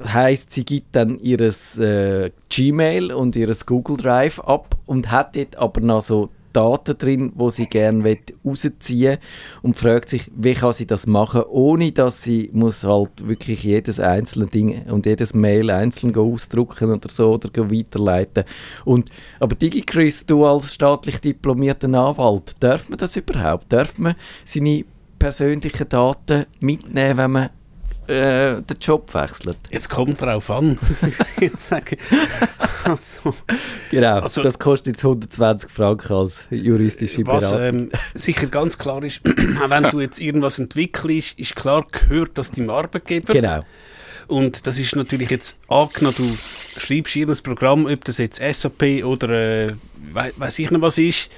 heißt, 0.05 0.51
sie 0.51 0.65
gibt 0.65 0.97
dann 0.97 1.19
ihres 1.19 1.79
äh, 1.79 2.31
Gmail 2.49 3.13
und 3.13 3.37
ihres 3.37 3.67
Google 3.67 3.97
Drive 3.97 4.39
ab 4.41 4.77
und 4.87 5.11
hat 5.11 5.37
dort 5.37 5.57
aber 5.57 5.81
noch 5.81 6.03
so 6.03 6.29
Daten 6.53 6.99
drin, 6.99 7.33
wo 7.35 7.51
sie 7.51 7.67
gerne 7.67 8.19
rausziehen 8.45 9.19
und 9.63 9.77
fragt 9.77 10.09
sich, 10.09 10.31
wie 10.35 10.55
kann 10.55 10.73
sie 10.73 10.87
das 10.87 11.07
machen, 11.07 11.43
ohne 11.49 11.93
dass 11.93 12.23
sie 12.23 12.51
muss 12.53 12.85
halt 12.85 13.27
wirklich 13.27 13.63
jedes 13.63 14.01
einzelne 14.01 14.47
Ding 14.47 14.87
und 14.89 15.07
jedes 15.07 15.35
Mail 15.35 15.71
einzeln 15.71 16.15
ausdrucken 16.17 16.91
oder 16.91 17.09
so 17.09 17.35
oder 17.35 17.71
weiterleiten. 17.71 18.45
Und, 18.85 19.11
aber 19.39 19.55
DigiChris, 19.55 20.27
du 20.27 20.45
als 20.45 20.75
staatlich 20.75 21.21
diplomierter 21.21 21.87
Anwalt, 21.87 22.53
darf 22.61 22.89
man 22.89 22.99
das 22.99 23.17
überhaupt? 23.17 23.73
Darf 23.73 23.99
man 23.99 24.17
seine 24.45 24.85
persönlichen 25.19 25.89
Daten 25.89 26.47
mitnehmen, 26.61 27.17
wenn 27.17 27.31
man 27.31 27.51
äh, 28.11 28.63
den 28.63 28.77
Job 28.81 29.13
wechselt? 29.15 29.57
Jetzt 29.71 29.89
kommt 29.89 30.21
drauf 30.21 30.51
an. 30.51 30.79
jetzt 31.41 31.69
sage 31.69 31.97
also, 32.85 33.35
Genau, 33.91 34.21
Also- 34.21 34.43
das 34.43 34.59
kostet 34.59 34.89
jetzt 34.97 35.05
120 35.05 35.71
Franken 35.71 36.13
als 36.13 36.45
juristische 36.51 37.27
Was 37.27 37.51
Beratung. 37.53 37.79
ähm, 37.81 37.91
sicher 38.15 38.47
ganz 38.47 38.77
klar 38.79 39.03
ist, 39.03 39.21
auch 39.25 39.31
wenn 39.71 39.85
du 39.85 40.01
jetzt 40.01 40.21
irgendwas 40.21 40.59
entwickelst, 40.59 41.39
ist 41.39 41.57
klar, 41.57 41.87
gehört 41.91 42.37
das 42.39 42.51
deinem 42.53 42.71
Arbeitgeber. 42.71 43.33
genau. 43.33 43.65
Und 44.27 44.67
das 44.67 44.79
ist 44.79 44.95
natürlich 44.95 45.31
jetzt 45.31 45.59
angenommen, 45.69 46.15
du 46.17 46.37
schreibst 46.81 47.17
irgendein 47.17 47.43
Programm, 47.43 47.87
ob 47.87 48.05
das 48.05 48.19
jetzt 48.19 48.41
SAP 48.41 49.05
oder 49.05 49.29
äh, 49.31 49.75
we 50.13 50.33
weiß 50.37 50.59
ich 50.61 50.71
noch 50.71 50.81
was 50.83 50.99
ist, 50.99 51.31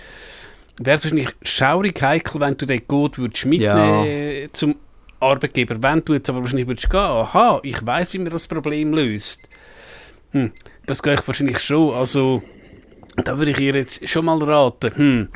wäre 0.78 0.96
es 0.98 1.04
wahrscheinlich 1.04 1.28
schaurig 1.42 2.00
heikel, 2.02 2.40
wenn 2.40 2.56
du 2.56 2.66
den 2.66 2.86
Code 2.86 3.16
würdest 3.18 3.46
mitnehmen 3.46 4.48
zum 4.52 4.76
Arbeitgeber. 5.22 5.82
Wenn 5.82 6.02
du 6.04 6.14
jetzt 6.14 6.28
aber 6.28 6.40
wahrscheinlich 6.40 6.66
würdest 6.66 6.90
gehen, 6.90 7.00
aha, 7.00 7.60
ich 7.62 7.84
weiß, 7.84 8.12
wie 8.14 8.18
man 8.18 8.30
das 8.30 8.46
Problem 8.46 8.92
löst. 8.92 9.48
Hm, 10.32 10.52
das 10.86 11.02
gehe 11.02 11.14
ich 11.14 11.26
wahrscheinlich 11.26 11.58
schon. 11.58 11.94
Also, 11.94 12.42
da 13.16 13.38
würde 13.38 13.50
ich 13.52 13.60
ihr 13.60 13.74
jetzt 13.74 14.08
schon 14.08 14.24
mal 14.24 14.42
raten, 14.42 14.90
hm, 14.96 15.28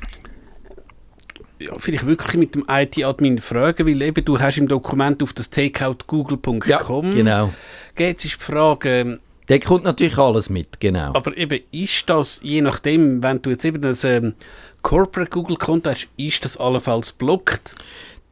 ja, 1.58 1.72
vielleicht 1.78 2.06
wirklich 2.06 2.36
mit 2.36 2.54
dem 2.54 2.64
IT-Admin 2.68 3.38
fragen, 3.38 3.86
weil 3.86 4.02
eben 4.02 4.24
du 4.24 4.38
hast 4.38 4.58
im 4.58 4.68
Dokument 4.68 5.22
auf 5.22 5.32
das 5.32 5.48
takeoutgoogle.com 5.50 6.60
Ja, 6.66 6.82
genau. 6.82 7.52
Jetzt 7.98 8.24
ist 8.26 8.40
die 8.40 8.44
Frage, 8.44 8.88
ähm, 9.00 9.20
Der 9.48 9.60
kommt 9.60 9.84
natürlich 9.84 10.18
alles 10.18 10.50
mit, 10.50 10.80
genau. 10.80 11.14
aber 11.14 11.36
eben 11.36 11.60
ist 11.70 12.10
das, 12.10 12.40
je 12.42 12.60
nachdem, 12.60 13.22
wenn 13.22 13.40
du 13.40 13.50
jetzt 13.50 13.64
eben 13.64 13.80
das 13.80 14.04
ähm, 14.04 14.34
Corporate 14.82 15.30
Google-Konto 15.30 15.90
hast, 15.90 16.08
ist 16.16 16.44
das 16.44 16.56
allenfalls 16.58 17.12
blockt? 17.12 17.74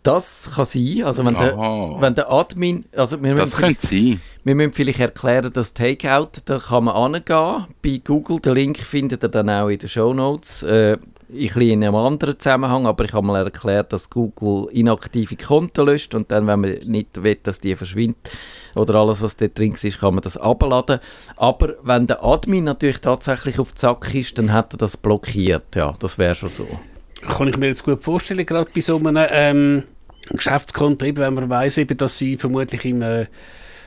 Das 0.05 0.51
kann 0.55 0.67
sein, 0.67 1.03
also 1.03 1.25
wenn, 1.25 1.35
der, 1.35 1.57
wenn 1.57 2.15
der 2.15 2.31
Admin, 2.31 2.85
also 2.95 3.23
wir 3.23 3.35
Das 3.35 3.55
müssen, 3.55 3.65
könnte 3.65 3.87
sein. 3.87 4.21
wir 4.45 4.55
müssen 4.55 4.73
vielleicht 4.75 5.01
erklären, 5.01 5.51
dass 5.51 5.73
Takeout, 5.73 6.29
da 6.45 6.59
kann 6.59 6.85
man 6.85 6.95
angehen 6.95 7.65
bei 7.83 8.03
Google, 8.05 8.39
den 8.39 8.55
Link 8.55 8.79
findet 8.79 9.23
ihr 9.25 9.31
dann 9.31 9.49
auch 9.49 9.69
in 9.69 9.79
den 9.79 9.89
Shownotes, 9.89 10.63
äh, 10.63 10.93
ein 10.93 10.99
bisschen 11.33 11.63
in 11.63 11.85
einem 11.85 11.95
anderen 11.95 12.39
Zusammenhang, 12.39 12.87
aber 12.87 13.07
ich 13.07 13.15
habe 13.15 13.27
mal 13.27 13.43
erklärt, 13.43 13.95
dass 13.95 14.11
Google 14.11 14.69
inaktive 14.73 15.37
Konten 15.37 15.87
löscht 15.87 16.15
und 16.15 16.31
dann, 16.31 16.47
wenn 16.47 16.61
man 16.61 16.75
nicht 16.85 17.23
will, 17.23 17.39
dass 17.43 17.61
die 17.61 17.75
verschwindet 17.75 18.19
oder 18.75 18.97
alles, 18.97 19.23
was 19.23 19.39
dort 19.39 19.59
drin 19.59 19.73
ist, 19.73 20.01
kann 20.01 20.15
man 20.15 20.23
das 20.23 20.37
abladen. 20.37 21.01
Aber 21.37 21.77
wenn 21.83 22.07
der 22.07 22.23
Admin 22.23 22.65
natürlich 22.65 23.01
tatsächlich 23.01 23.59
auf 23.59 23.73
den 23.73 23.79
Sack 23.79 24.15
ist, 24.15 24.37
dann 24.37 24.53
hat 24.53 24.75
er 24.75 24.77
das 24.77 24.99
blockiert. 24.99 25.75
Ja, 25.75 25.95
das 25.99 26.19
wäre 26.19 26.35
schon 26.35 26.51
so. 26.51 26.67
Kann 27.27 27.49
ich 27.49 27.57
mir 27.57 27.69
jetzt 27.69 27.85
gut 27.85 28.05
vorstellen, 28.05 28.45
gerade 28.45 28.69
bei 28.75 28.83
so 28.83 28.99
einem 28.99 29.27
ähm, 29.31 29.83
Geschäftskonto, 30.29 31.07
wenn 31.07 31.35
man 31.35 31.49
weiß, 31.49 31.81
dass 31.97 32.19
sie 32.19 32.37
vermutlich 32.37 32.85
im 32.85 33.03
äh, 33.03 33.27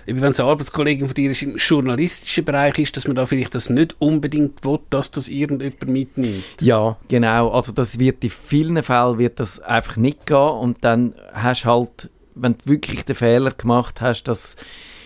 wenn 0.07 0.31
es 0.31 0.39
eine 0.39 0.49
Arbeitskollegin 0.49 1.05
von 1.07 1.13
dir 1.13 1.31
ist, 1.31 1.41
im 1.41 1.57
journalistischen 1.57 2.45
Bereich 2.45 2.79
ist, 2.79 2.95
dass 2.95 3.07
man 3.07 3.15
da 3.17 3.25
vielleicht 3.25 3.53
das 3.53 3.69
nicht 3.69 3.95
unbedingt 3.99 4.63
will, 4.63 4.79
dass 4.89 5.11
das 5.11 5.27
irgendjemand 5.27 5.87
mitnimmt. 5.87 6.43
Ja, 6.61 6.97
genau. 7.09 7.49
Also 7.49 7.73
das 7.73 7.99
wird 7.99 8.23
in 8.23 8.29
vielen 8.29 8.81
Fällen 8.83 9.17
wird 9.17 9.39
das 9.39 9.59
einfach 9.59 9.97
nicht 9.97 10.25
gehen 10.25 10.37
und 10.37 10.77
dann 10.85 11.13
hast 11.33 11.65
halt, 11.65 12.09
wenn 12.35 12.53
du 12.53 12.71
wirklich 12.71 13.03
den 13.03 13.15
Fehler 13.15 13.51
gemacht 13.51 13.99
hast, 13.99 14.23
dass 14.23 14.55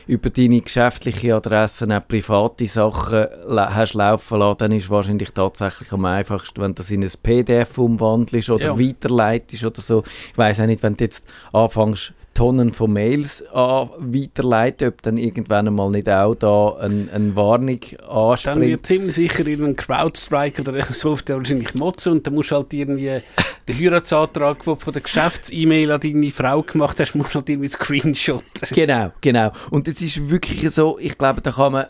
über 0.08 0.30
deine 0.30 0.62
geschäftliche 0.62 1.36
Adresse 1.36 1.88
auch 1.94 2.08
private 2.08 2.66
Sachen 2.68 3.28
hast 3.50 3.94
laufen 3.94 4.40
lassen, 4.40 4.58
dann 4.58 4.72
ist 4.72 4.84
es 4.86 4.90
wahrscheinlich 4.90 5.32
tatsächlich 5.32 5.92
am 5.92 6.06
einfachsten, 6.06 6.62
wenn 6.62 6.72
du 6.72 6.76
das 6.76 6.92
in 6.92 7.04
ein 7.04 7.12
PDF 7.22 7.78
umwandelst 7.78 8.50
oder 8.50 8.66
Ja. 8.66 8.80
weiterleitest 8.80 9.64
oder 9.64 9.82
so. 9.82 10.04
Ich 10.32 10.38
weiß 10.38 10.62
auch 10.62 10.66
nicht, 10.66 10.84
wenn 10.84 10.98
du 10.98 11.04
jetzt 11.04 11.26
anfängst, 11.54 12.14
Tonnen 12.34 12.72
von 12.72 12.94
Mails 12.94 13.46
an 13.48 13.90
weiterleiten, 14.00 14.88
ob 14.88 15.02
dann 15.02 15.18
irgendwann 15.18 15.68
einmal 15.68 15.90
nicht 15.90 16.10
auch 16.10 16.34
da 16.34 16.78
ein, 16.80 17.10
eine 17.10 17.36
Warnung 17.36 17.80
Dann 17.98 18.10
anspringt. 18.10 18.62
wird 18.62 18.86
ziemlich 18.86 19.16
sicher 19.16 19.46
irgendein 19.46 19.76
Crowdstrike 19.76 20.62
oder 20.62 20.74
eine 20.74 20.84
Software 20.84 21.38
wahrscheinlich 21.38 21.76
motzen 21.76 22.14
und 22.14 22.26
dann 22.28 22.34
musst 22.34 22.52
du 22.52 22.56
halt 22.56 22.74
irgendwie 22.74 23.22
den 23.68 23.78
Heiratsantrag, 23.78 24.64
den 24.64 24.74
du 24.74 24.80
von 24.80 24.94
der 24.94 25.02
Geschäfts-E-Mail 25.02 25.92
an 25.92 26.00
deine 26.00 26.32
Frau 26.32 26.62
gemacht 26.62 27.00
hast, 27.00 27.16
musst 27.16 27.36
du 27.36 27.40
halt 27.40 27.50
irgendwie 27.50 27.68
Screenshot. 27.68 28.44
Genau, 28.74 29.12
genau. 29.20 29.52
Und 29.70 29.88
es 29.88 30.02
ist 30.02 30.30
wirklich 30.30 30.70
so, 30.72 30.98
ich 31.00 31.18
glaube, 31.18 31.42
da 31.42 31.52
kann 31.52 31.74
man, 31.74 31.86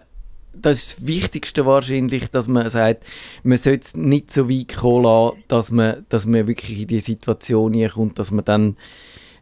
das 0.53 0.77
ist 0.77 0.97
das 0.97 1.07
Wichtigste 1.07 1.65
wahrscheinlich, 1.65 2.29
dass 2.31 2.47
man 2.47 2.69
sagt, 2.69 3.05
man 3.43 3.57
sollte 3.57 3.85
es 3.85 3.95
nicht 3.95 4.31
so 4.31 4.49
weit 4.49 4.75
kommen 4.75 5.03
lassen, 5.03 5.43
dass 5.47 5.71
man, 5.71 6.05
dass 6.09 6.25
man 6.25 6.47
wirklich 6.47 6.81
in 6.81 6.87
die 6.87 6.99
Situation 6.99 7.89
kommt, 7.89 8.19
dass 8.19 8.31
man 8.31 8.43
dann 8.43 8.77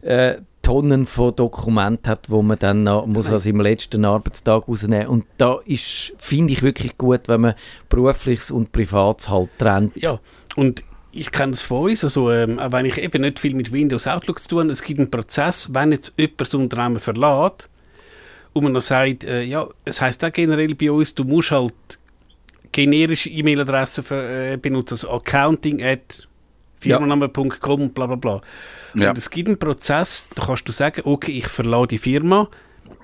äh, 0.02 0.36
Tonnen 0.62 1.06
von 1.06 1.34
Dokumenten 1.34 2.10
hat, 2.10 2.30
wo 2.30 2.42
man 2.42 2.58
dann 2.58 2.82
noch, 2.82 3.06
muss 3.06 3.26
Nein. 3.26 3.34
also 3.34 3.48
im 3.48 3.60
letzten 3.60 4.04
Arbeitstag 4.04 4.68
rausnehmen. 4.68 5.08
Und 5.08 5.24
da 5.38 5.58
ist, 5.64 6.12
finde 6.18 6.52
ich 6.52 6.62
wirklich 6.62 6.98
gut, 6.98 7.28
wenn 7.28 7.40
man 7.40 7.54
berufliches 7.88 8.50
und 8.50 8.72
privates 8.72 9.28
halt 9.28 9.48
trennt. 9.58 9.96
Ja, 9.96 10.20
und 10.56 10.84
ich 11.12 11.32
kenne 11.32 11.52
es 11.52 11.62
von 11.62 11.90
uns, 11.90 12.04
also, 12.04 12.30
ähm, 12.30 12.58
auch 12.58 12.72
wenn 12.72 12.86
ich 12.86 12.98
eben 12.98 13.22
nicht 13.22 13.38
viel 13.38 13.54
mit 13.54 13.72
Windows 13.72 14.06
Outlook 14.06 14.40
zu 14.40 14.48
tun 14.50 14.58
habe, 14.60 14.72
es 14.72 14.82
gibt 14.82 15.00
einen 15.00 15.10
Prozess, 15.10 15.72
wenn 15.72 15.92
jetzt 15.92 16.12
jemand 16.16 16.40
das 16.40 16.54
Unternehmen 16.54 17.00
verlässt 17.00 17.68
und 18.52 18.64
man 18.64 18.74
dann 18.74 18.80
sagt, 18.80 19.24
äh, 19.24 19.42
ja, 19.42 19.66
es 19.84 20.00
heisst 20.00 20.24
auch 20.24 20.32
generell 20.32 20.74
bei 20.74 20.90
uns, 20.90 21.14
du 21.14 21.24
musst 21.24 21.50
halt 21.50 21.74
generische 22.72 23.30
E-Mail-Adressen 23.30 24.04
äh, 24.10 24.58
benutzen, 24.60 24.94
also 24.94 25.10
accounting 25.10 25.82
at 25.82 26.28
firmenname.com 26.80 27.82
und 27.82 27.94
bla 27.94 28.06
bla 28.06 28.16
bla. 28.16 28.40
Ja. 28.94 29.10
Und 29.10 29.18
es 29.18 29.30
gibt 29.30 29.48
einen 29.48 29.58
Prozess, 29.58 30.28
da 30.34 30.46
kannst 30.46 30.66
du 30.68 30.72
sagen, 30.72 31.02
okay, 31.04 31.32
ich 31.32 31.46
verlasse 31.46 31.88
die 31.88 31.98
Firma, 31.98 32.48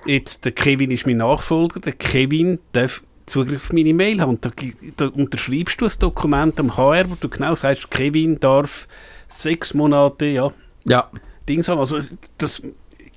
jetzt 0.05 0.45
der 0.45 0.51
Kevin 0.51 0.91
ist 0.91 1.05
mein 1.07 1.17
Nachfolger, 1.17 1.79
der 1.79 1.93
Kevin 1.93 2.59
darf 2.73 3.03
Zugriff 3.25 3.65
auf 3.65 3.73
meine 3.73 3.93
Mail 3.93 4.21
haben. 4.21 4.29
Und 4.29 4.45
da, 4.45 4.51
da 4.95 5.07
unterschreibst 5.07 5.79
du 5.81 5.85
ein 5.85 5.91
Dokument 5.99 6.59
am 6.59 6.75
HR, 6.75 7.09
wo 7.09 7.15
du 7.19 7.29
genau 7.29 7.55
sagst, 7.55 7.91
Kevin 7.91 8.39
darf 8.39 8.87
sechs 9.29 9.73
Monate, 9.73 10.25
ja, 10.25 10.51
Ja, 10.85 11.09
Dings 11.47 11.67
haben. 11.67 11.79
Also 11.79 11.99
das 12.37 12.61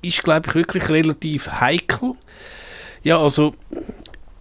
ist, 0.01 0.23
glaube 0.23 0.49
ich, 0.49 0.55
wirklich 0.55 0.89
relativ 0.89 1.49
heikel. 1.49 2.13
Ja, 3.03 3.19
also 3.19 3.53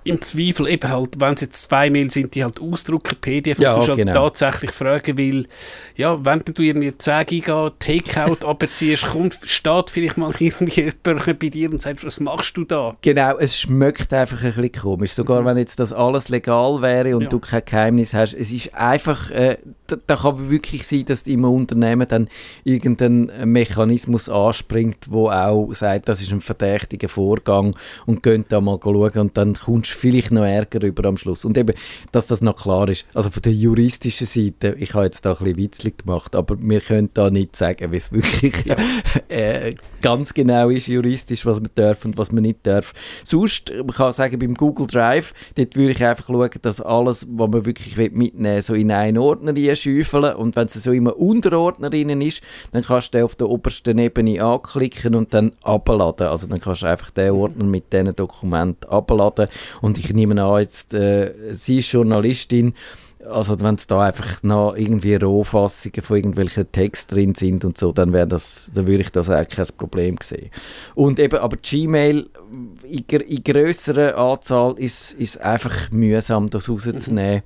im 0.05 0.21
Zweifel 0.23 0.67
eben 0.69 0.89
halt, 0.91 1.21
wenn 1.21 1.35
es 1.35 1.43
jetzt 1.43 1.63
zwei 1.65 1.91
Mails 1.91 2.15
sind, 2.15 2.35
die 2.35 2.43
halt 2.43 2.61
ausdrucken, 2.61 3.17
PDF, 3.21 3.59
Ja, 3.59 3.75
und 3.75 3.83
du 3.85 3.89
halt 3.89 3.97
genau. 3.99 4.13
tatsächlich 4.13 4.71
fragen 4.71 5.17
will, 5.17 5.47
ja, 5.97 6.25
wenn 6.25 6.43
du 6.45 6.63
irgendwie 6.63 6.97
10 6.97 7.27
Giga 7.27 7.71
Takeout 7.79 8.47
abziehst, 8.47 9.07
kommt, 9.07 9.37
steht 9.45 9.91
vielleicht 9.91 10.17
mal 10.17 10.33
irgendwie 10.39 10.81
jemand 11.05 11.39
bei 11.39 11.49
dir 11.49 11.71
und 11.71 11.83
sagt, 11.83 12.05
was 12.05 12.19
machst 12.21 12.57
du 12.57 12.65
da? 12.65 12.97
Genau, 13.03 13.37
es 13.39 13.59
schmeckt 13.61 14.13
einfach 14.13 14.43
ein 14.43 14.55
bisschen 14.55 14.73
komisch. 14.83 15.13
Sogar 15.13 15.45
wenn 15.45 15.57
jetzt 15.59 15.81
das 15.81 15.93
alles 15.93 16.29
legal 16.29 16.81
wäre 16.83 17.15
und 17.17 17.25
Ja. 17.25 17.29
du 17.29 17.39
kein 17.39 17.63
Geheimnis 17.65 18.15
hast. 18.15 18.35
Es 18.35 18.53
ist 18.53 18.75
einfach, 18.75 19.31
äh, 19.31 19.59
da, 19.91 19.97
da 20.07 20.17
kann 20.17 20.51
wirklich 20.51 20.87
sein, 20.87 21.05
dass 21.05 21.23
im 21.23 21.45
Unternehmen 21.45 22.07
dann 22.09 22.29
irgendein 22.65 23.31
Mechanismus 23.45 24.29
anspringt, 24.29 25.11
wo 25.11 25.29
auch 25.29 25.73
sagt, 25.73 26.09
das 26.09 26.21
ist 26.23 26.33
ein 26.33 26.41
verdächtiger 26.41 27.09
Vorgang 27.09 27.77
und 28.07 28.23
könnt 28.23 28.53
da 28.53 28.61
mal 28.61 28.79
schauen 28.83 29.19
und 29.19 29.37
dann 29.37 29.55
kommst 29.55 29.93
du 29.93 29.97
vielleicht 29.97 30.33
noch 30.33 30.45
Ärger 30.45 30.83
über 30.87 31.09
am 31.09 31.17
Schluss. 31.17 31.45
Und 31.45 31.57
eben, 31.59 31.75
dass 32.13 32.27
das 32.27 32.41
noch 32.41 32.57
klar 32.57 32.89
ist. 32.89 33.07
Also 33.15 33.31
von 33.31 33.43
der 33.43 33.53
juristischen 33.53 34.27
Seite, 34.27 34.77
ich 34.79 34.95
habe 34.95 35.05
jetzt 35.05 35.25
da 35.25 35.33
ein 35.33 35.39
bisschen 35.39 35.57
Witzli 35.57 35.95
gemacht, 35.97 36.37
aber 36.37 36.57
wir 36.59 36.81
können 36.81 37.11
da 37.15 37.31
nicht 37.31 37.57
sagen, 37.57 37.93
wie 37.93 37.97
es 37.97 38.13
wirklich 38.13 38.55
äh, 39.29 39.75
ganz 40.03 40.35
genau 40.35 40.69
ist 40.69 40.87
juristisch, 40.87 41.45
was 41.47 41.61
man 41.61 41.71
darf 41.75 42.05
und 42.05 42.17
was 42.17 42.33
man 42.33 42.43
nicht 42.43 42.67
darf. 42.67 42.93
Sonst, 43.25 43.73
man 43.77 43.89
kann 43.89 44.13
sagen, 44.13 44.39
beim 44.39 44.55
Google 44.55 44.87
Drive, 44.87 45.35
dort 45.57 45.77
würde 45.77 45.93
ich 45.93 46.05
einfach 46.05 46.27
schauen, 46.27 46.51
dass 46.63 46.81
alles, 46.81 47.27
was 47.31 47.51
man 47.51 47.65
wirklich 47.65 47.97
mitnehmen 47.97 48.55
will, 48.57 48.63
so 48.63 48.75
in 48.75 48.91
einen 48.91 49.19
Ordner 49.19 49.57
schäufeln 49.83 50.35
und 50.37 50.57
wenn 50.57 50.67
es 50.67 50.75
so 50.75 50.93
immer 50.93 51.17
Unterordner 51.17 51.91
drin 51.91 52.21
ist, 52.21 52.43
dann 52.73 52.83
kannst 52.83 53.15
du 53.15 53.19
den 53.19 53.25
auf 53.25 53.37
der 53.37 53.49
obersten 53.49 53.99
Ebene 53.99 54.43
anklicken 54.43 55.15
und 55.15 55.35
dann 55.35 55.53
abladen. 55.63 56.29
Also 56.29 56.47
dann 56.47 56.61
kannst 56.61 56.83
du 56.83 56.87
einfach 56.87 57.11
den 57.11 57.33
Ordner 57.33 57.65
mit 57.65 57.93
diesen 57.93 58.15
Dokumenten 58.15 58.89
abladen 58.91 59.49
und 59.81 59.99
ich 59.99 60.13
nehme 60.13 60.43
an, 60.43 60.61
jetzt, 60.61 60.95
äh, 60.95 61.33
sie 61.51 61.79
ist 61.79 61.93
Journalistin, 61.93 62.75
also 63.29 63.61
wenn 63.61 63.75
es 63.75 63.87
da 63.87 64.03
einfach 64.03 64.43
noch 64.43 64.75
irgendwie 64.75 65.15
Rohfassungen 65.15 66.03
von 66.03 66.17
irgendwelchen 66.17 66.71
Texten 66.73 67.15
drin 67.15 67.35
sind 67.35 67.65
und 67.65 67.77
so, 67.77 67.93
dann 67.93 68.13
wäre 68.13 68.27
das, 68.27 68.71
dann 68.75 68.87
würde 68.87 69.03
ich 69.03 69.13
das 69.13 69.29
eigentlich 69.29 69.57
kein 69.57 69.77
Problem 69.77 70.17
sehen. 70.23 70.51
Und 70.95 71.19
eben, 71.19 71.39
aber 71.39 71.57
Gmail 71.57 72.29
in, 72.83 73.05
in 73.21 73.45
grösserer 73.45 74.17
Anzahl 74.17 74.75
ist 74.79 75.13
ist 75.13 75.41
einfach 75.41 75.91
mühsam, 75.91 76.49
das 76.49 76.69
rauszunehmen. 76.69 77.43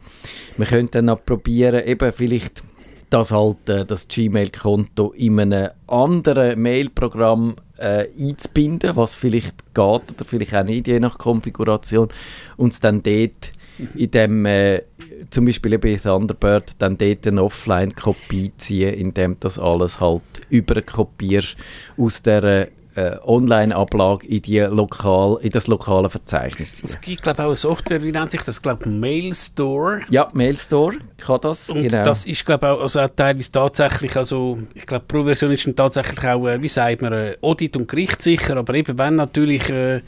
Man 0.56 0.68
könnte 0.68 0.98
dann 0.98 1.06
noch 1.06 1.24
probieren, 1.24 1.84
eben 1.84 2.12
vielleicht 2.12 2.62
das 3.10 3.30
halt 3.30 3.68
äh, 3.68 3.84
das 3.84 4.08
Gmail-Konto 4.08 5.12
in 5.12 5.38
einem 5.38 5.70
anderen 5.86 6.60
Mailprogramm 6.60 7.56
äh, 7.78 8.08
einzubinden, 8.18 8.96
was 8.96 9.14
vielleicht 9.14 9.74
geht 9.74 9.76
oder 9.76 10.24
vielleicht 10.26 10.54
auch 10.54 10.64
nicht, 10.64 10.86
je 10.86 11.00
nach 11.00 11.18
Konfiguration, 11.18 12.08
und 12.56 12.72
es 12.72 12.80
dann 12.80 13.02
dort 13.02 13.52
in 13.94 14.10
dem, 14.10 14.46
äh, 14.46 14.82
zum 15.30 15.46
Beispiel 15.46 15.72
eben 15.74 15.88
in 15.88 16.00
Thunderbird, 16.00 16.72
dann 16.78 16.96
dort 16.96 17.26
eine 17.26 17.42
Offline-Kopie 17.42 18.52
ziehen, 18.56 18.94
indem 18.94 19.32
du 19.32 19.38
das 19.40 19.58
alles 19.58 20.00
halt 20.00 20.22
überkopierst 20.50 21.56
aus 21.96 22.22
der 22.22 22.68
äh, 22.96 23.16
Online-Ablage 23.24 24.26
in, 24.26 24.42
die 24.42 24.60
lokal, 24.60 25.38
in 25.42 25.50
das 25.50 25.66
lokale 25.66 26.08
Verzeichnis 26.10 26.76
ziehen. 26.76 26.86
Es 26.86 27.00
gibt, 27.00 27.22
glaube 27.22 27.36
ich, 27.36 27.44
auch 27.44 27.48
eine 27.48 27.56
Software, 27.56 28.02
wie 28.02 28.12
nennt 28.12 28.30
sich 28.30 28.42
das? 28.42 28.56
Ich 28.56 28.62
glaube, 28.62 28.88
Mailstore. 28.88 30.02
Ja, 30.10 30.30
Mailstore 30.32 30.96
kann 31.18 31.40
das, 31.40 31.70
Und 31.70 31.88
genau. 31.88 32.04
das 32.04 32.24
ist, 32.24 32.46
glaube 32.46 32.66
ich, 32.66 32.72
auch, 32.72 32.80
also 32.80 33.00
auch 33.00 33.08
teilweise 33.14 33.50
tatsächlich, 33.50 34.16
also 34.16 34.58
ich 34.74 34.86
glaube, 34.86 35.04
Pro-Version 35.06 35.50
ist 35.52 35.66
dann 35.66 35.76
tatsächlich 35.76 36.24
auch, 36.24 36.46
äh, 36.46 36.62
wie 36.62 36.68
sagt 36.68 37.02
man, 37.02 37.12
äh, 37.12 37.36
Audit- 37.40 37.76
und 37.76 37.88
gerichtssicher, 37.88 38.56
aber 38.56 38.74
eben 38.74 38.96
wenn 38.96 39.16
natürlich 39.16 39.68
äh, 39.70 40.02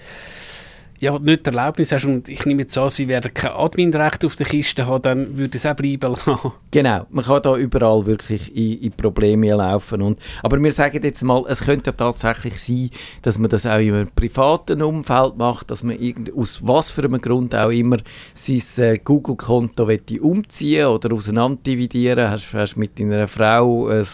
ja, 0.99 1.19
nicht 1.19 1.47
die 1.47 1.51
Erlaubnis 1.51 1.93
hast 1.93 2.05
und 2.05 2.29
ich 2.29 2.45
nehme 2.47 2.63
jetzt 2.63 2.77
an, 2.79 2.89
sie 2.89 3.09
werden 3.09 3.33
kein 3.35 3.53
Adminrecht 3.53 4.25
auf 4.25 4.37
der 4.37 4.47
Kiste 4.47 4.87
haben, 4.87 5.03
dann 5.03 5.39
würde 5.39 5.57
es 5.59 5.67
auch 5.67 5.75
bleiben 5.75 6.13
lassen. 6.13 6.53
Genau, 6.71 7.07
man 7.09 7.25
kann 7.25 7.41
da 7.43 7.57
überall 7.57 8.05
wirklich 8.05 8.55
in, 8.55 8.83
in 8.83 8.93
Probleme 8.93 9.51
laufen. 9.51 10.03
Und, 10.03 10.19
aber 10.43 10.63
wir 10.63 10.71
sagen 10.73 11.01
jetzt 11.03 11.23
mal, 11.23 11.45
es 11.49 11.61
könnte 11.61 11.91
ja 11.91 11.93
tatsächlich 11.93 12.61
sein, 12.61 12.91
dass 13.23 13.39
man 13.39 13.49
das 13.49 13.65
auch 13.65 13.79
in 13.79 13.95
einem 13.95 14.11
privaten 14.15 14.83
Umfeld 14.83 15.39
macht, 15.39 15.71
dass 15.71 15.83
man 15.83 15.99
irgend, 15.99 16.35
aus 16.35 16.67
was 16.67 16.91
für 16.91 17.05
einem 17.05 17.21
Grund 17.21 17.55
auch 17.55 17.71
immer 17.71 17.97
sein 18.35 18.63
äh, 18.77 18.99
Google-Konto 18.99 19.89
umziehen 20.21 20.87
oder 20.87 21.15
auseinanderdividieren. 21.15 22.29
Hast, 22.31 22.53
hast 22.53 22.77
mit 22.77 22.99
deiner 22.99 23.29
Frau 23.29 23.89
ein 23.89 24.07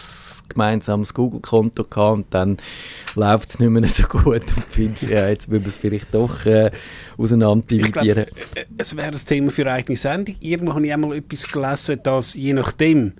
gemeinsames 0.47 1.13
Google-Konto 1.13 1.83
gehabt 1.83 2.13
und 2.13 2.25
dann 2.29 2.57
läuft 3.15 3.49
es 3.49 3.59
nicht 3.59 3.69
mehr 3.69 3.83
so 3.85 4.03
gut 4.03 4.25
und 4.55 4.63
findest, 4.69 5.03
ja, 5.03 5.27
jetzt 5.27 5.49
müssen 5.49 5.65
wir 5.65 5.69
es 5.69 5.77
vielleicht 5.77 6.13
doch 6.13 6.45
äh, 6.45 6.71
auseinanderdividieren. 7.17 8.25
Äh, 8.55 8.65
Es 8.77 8.95
wäre 8.95 9.07
ein 9.11 9.15
Thema 9.15 9.51
für 9.51 9.63
eine 9.63 9.73
eigene 9.73 9.97
Sendung. 9.97 10.35
Irgendwo 10.39 10.73
habe 10.73 10.85
ich 10.85 10.93
einmal 10.93 11.17
etwas 11.17 11.47
gelesen, 11.47 11.99
dass 12.03 12.33
je 12.35 12.53
nachdem, 12.53 13.13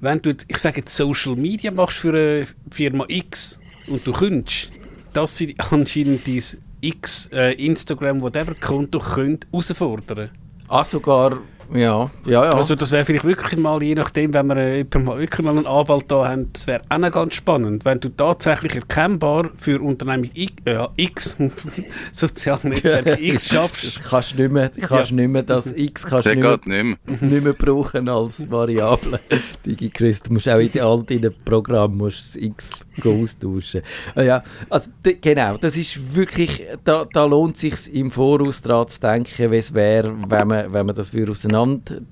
wenn 0.00 0.18
du, 0.18 0.34
ich 0.48 0.58
sage 0.58 0.78
jetzt 0.78 0.96
Social 0.96 1.36
Media 1.36 1.70
machst 1.70 1.98
für 1.98 2.10
eine 2.10 2.46
Firma 2.70 3.04
X 3.08 3.60
und 3.86 4.06
du 4.06 4.12
könntest, 4.12 4.70
dass 5.12 5.36
sie 5.36 5.54
anscheinend 5.70 6.26
dein 6.26 6.42
X, 6.80 7.30
äh, 7.32 7.52
Instagram, 7.54 8.20
whatever 8.20 8.54
Konto 8.54 8.98
könnt 8.98 9.46
herausfordern. 9.50 10.30
Ah, 10.68 10.84
sogar 10.84 11.40
Ja, 11.72 12.10
ja, 12.24 12.44
ja. 12.44 12.52
Also 12.52 12.76
das 12.76 12.92
wäre 12.92 13.04
vielleicht 13.04 13.24
wirklich 13.24 13.58
mal, 13.58 13.82
je 13.82 13.94
nachdem, 13.94 14.32
wenn 14.34 14.46
wir 14.46 14.56
äh, 14.56 14.84
wirklich 14.92 15.44
mal 15.44 15.56
einen 15.56 15.66
Anwalt 15.66 16.04
da 16.08 16.28
haben, 16.28 16.52
das 16.52 16.66
wäre 16.66 16.82
auch 16.88 16.98
noch 16.98 17.10
ganz 17.10 17.34
spannend, 17.34 17.84
wenn 17.84 17.98
du 18.00 18.08
tatsächlich 18.10 18.76
erkennbar 18.76 19.50
für 19.58 19.80
Unternehmung 19.80 20.30
X, 20.34 20.54
äh, 20.64 20.86
X 20.96 21.36
sozialen 22.12 22.70
Netzwerke 22.70 23.18
X 23.20 23.48
schaffst. 23.48 23.84
Das 23.84 24.08
kannst 24.08 24.32
du 24.32 24.42
nicht 24.42 24.52
mehr, 24.52 24.70
kannst 24.70 25.12
nicht 25.12 25.28
mehr 25.28 25.42
das 25.42 25.72
X 25.72 26.06
kannst 26.06 26.26
nicht 26.26 26.38
mehr, 26.38 26.58
nicht 26.64 26.66
mehr. 26.66 26.96
nicht 27.20 27.44
mehr 27.44 27.52
brauchen 27.52 28.08
als 28.08 28.48
Variable. 28.48 29.18
DigiChris, 29.66 30.22
du 30.22 30.34
musst 30.34 30.48
auch 30.48 30.58
in 30.58 30.70
den 30.70 30.82
alten 30.82 31.34
Programm 31.44 31.96
musst 31.96 32.18
das 32.18 32.36
X 32.36 32.70
austauschen. 33.04 33.82
Ah 34.14 34.22
Ja, 34.22 34.42
also 34.70 34.90
genau, 35.20 35.56
das 35.56 35.76
ist 35.76 36.14
wirklich, 36.14 36.64
da, 36.84 37.06
da 37.12 37.24
lohnt 37.24 37.56
es 37.56 37.60
sich 37.60 37.94
im 37.94 38.10
Voraus 38.10 38.62
daran 38.62 38.88
zu 38.88 39.00
denken, 39.00 39.50
wie 39.50 39.56
es 39.56 39.74
wäre, 39.74 40.14
wenn 40.28 40.48
man, 40.48 40.72
wenn 40.72 40.86
man 40.86 40.94
das 40.94 41.12
würde 41.12 41.32
auseinander 41.32 41.55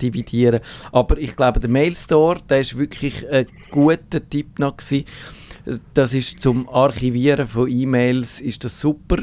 dividieren 0.01 0.61
Aber 0.91 1.17
ich 1.17 1.35
glaube, 1.35 1.59
der 1.59 1.69
Mailstore, 1.69 2.39
der 2.49 2.61
ist 2.61 2.77
wirklich 2.77 3.29
ein 3.29 3.47
guter 3.71 4.27
Tipp 4.27 4.59
noch 4.59 4.77
gewesen. 4.77 5.05
Das 5.93 6.13
ist 6.13 6.39
zum 6.41 6.69
Archivieren 6.69 7.47
von 7.47 7.69
E-Mails 7.69 8.39
ist 8.39 8.63
das 8.63 8.79
super. 8.79 9.17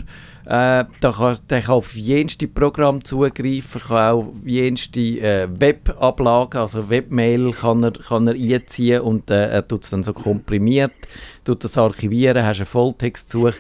Äh, 0.44 0.84
da 1.00 1.12
kann, 1.12 1.38
der 1.50 1.62
kann 1.62 1.74
auf 1.74 1.94
jenste 1.94 2.48
Programm 2.48 3.04
zugreifen, 3.04 3.80
kann 3.80 4.12
auch 4.12 4.32
jenste 4.44 5.00
äh, 5.00 5.48
Webablagen, 5.48 6.60
also 6.60 6.90
Webmail 6.90 7.52
kann 7.52 7.84
er, 7.84 7.92
kann 7.92 8.26
er 8.26 8.34
einziehen 8.34 9.02
und 9.02 9.30
äh, 9.30 9.50
er 9.50 9.66
tut 9.66 9.84
es 9.84 9.90
dann 9.90 10.02
so 10.02 10.12
komprimiert, 10.12 10.92
tut 11.44 11.62
das 11.62 11.78
archivieren, 11.78 12.44
hast 12.44 12.56
eine 12.58 12.66
Volltextsuche. 12.66 13.54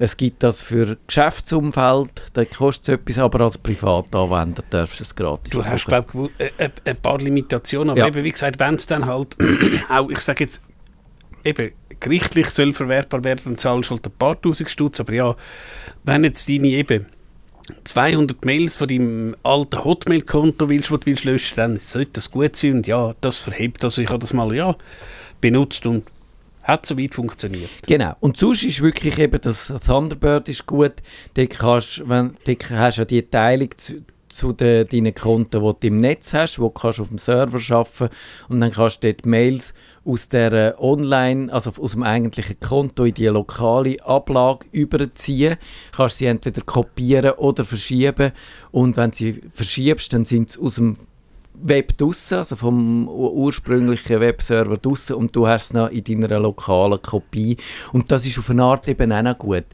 Es 0.00 0.16
gibt 0.16 0.42
das 0.42 0.60
für 0.60 0.96
Geschäftsumfeld, 1.06 2.22
da 2.32 2.44
kostet 2.44 2.88
es 2.88 2.94
etwas, 3.00 3.18
aber 3.18 3.40
als 3.42 3.56
Privatanwender 3.58 4.64
darfst 4.70 4.98
du 4.98 5.04
es 5.04 5.14
gratis 5.14 5.52
Du 5.52 5.64
hast, 5.64 5.86
glaube 5.86 6.30
ich, 6.38 6.52
ein, 6.58 6.72
ein 6.84 6.96
paar 6.96 7.18
Limitationen, 7.18 7.90
aber 7.90 8.00
Ja. 8.00 8.06
eben, 8.08 8.24
wie 8.24 8.32
gesagt, 8.32 8.58
wenn 8.58 8.74
es 8.74 8.86
dann 8.86 9.06
halt 9.06 9.36
auch, 9.88 10.10
ich 10.10 10.18
sage 10.18 10.42
jetzt, 10.44 10.62
eben, 11.44 11.70
gerichtlich 12.04 12.50
soll 12.50 12.72
verwertbar 12.72 13.24
werden, 13.24 13.40
dann 13.44 13.58
zahlst 13.58 13.90
du 13.90 13.94
halt 13.94 14.06
ein 14.06 14.12
paar 14.12 14.40
tausend 14.40 14.70
Stutz, 14.70 15.00
aber 15.00 15.12
ja, 15.14 15.36
wenn 16.04 16.22
jetzt 16.22 16.48
deine 16.48 16.68
eben 16.68 17.06
200 17.84 18.44
Mails 18.44 18.76
von 18.76 18.88
deinem 18.88 19.36
alten 19.42 19.82
Hotmail-Konto 19.82 20.68
willst, 20.68 20.90
was 20.90 21.00
du 21.00 21.06
willst 21.06 21.24
löschen, 21.24 21.56
dann 21.56 21.78
sollte 21.78 22.12
das 22.14 22.30
gut 22.30 22.56
sein 22.56 22.74
und 22.74 22.86
ja, 22.86 23.14
das 23.22 23.38
verhebt, 23.38 23.82
also 23.84 24.02
ich 24.02 24.08
habe 24.08 24.18
das 24.18 24.34
mal, 24.34 24.54
ja, 24.54 24.76
benutzt 25.40 25.86
und 25.86 26.04
hat 26.62 26.84
soweit 26.84 27.14
funktioniert. 27.14 27.70
Genau. 27.86 28.16
Und 28.20 28.36
sonst 28.36 28.64
ist 28.64 28.82
wirklich 28.82 29.18
eben 29.18 29.40
das 29.40 29.72
Thunderbird 29.86 30.48
ist 30.48 30.66
gut. 30.66 30.94
Dort, 31.34 31.50
kannst, 31.50 32.08
wenn, 32.08 32.36
dort 32.44 32.70
hast 32.70 32.96
du 32.96 33.00
ja 33.02 33.04
die 33.04 33.22
Teilung 33.22 33.68
zu, 34.34 34.52
den, 34.52 34.86
deinen 34.88 35.14
Konten, 35.14 35.62
die 35.62 35.72
du 35.80 35.86
im 35.86 35.98
Netz 35.98 36.34
hast, 36.34 36.58
wo 36.58 36.64
du 36.68 36.70
kannst 36.70 37.00
auf 37.00 37.08
dem 37.08 37.18
Server 37.18 37.60
arbeiten 37.76 38.08
und 38.48 38.60
dann 38.60 38.72
kannst 38.72 39.02
du 39.02 39.12
dort 39.12 39.26
Mails 39.26 39.74
aus 40.04 40.28
der 40.28 40.52
äh, 40.52 40.74
Online, 40.78 41.52
also 41.52 41.72
aus 41.80 41.92
dem 41.92 42.02
eigentlichen 42.02 42.60
Konto 42.60 43.04
in 43.04 43.14
die 43.14 43.26
lokale 43.26 43.96
Ablage 44.04 44.66
überziehen. 44.72 45.56
Kannst 45.96 46.18
sie 46.18 46.26
entweder 46.26 46.62
kopieren 46.62 47.32
oder 47.32 47.64
verschieben 47.64 48.32
und 48.70 48.96
wenn 48.96 49.12
sie 49.12 49.40
verschiebst, 49.52 50.12
dann 50.12 50.24
sind 50.24 50.50
sie 50.50 50.60
aus 50.60 50.74
dem 50.74 50.96
Web 51.56 51.96
draussen, 51.96 52.38
also 52.38 52.56
vom 52.56 53.08
ur- 53.08 53.32
ursprünglichen 53.32 54.20
Webserver 54.20 54.76
draussen 54.76 55.14
und 55.14 55.34
du 55.36 55.46
hast 55.46 55.66
es 55.66 55.72
noch 55.72 55.88
in 55.88 56.02
deiner 56.02 56.40
lokalen 56.40 57.00
Kopie. 57.00 57.56
Und 57.92 58.10
das 58.10 58.26
ist 58.26 58.38
auf 58.40 58.50
eine 58.50 58.64
Art 58.64 58.88
eben 58.88 59.12
auch 59.12 59.22
noch 59.22 59.38
gut. 59.38 59.64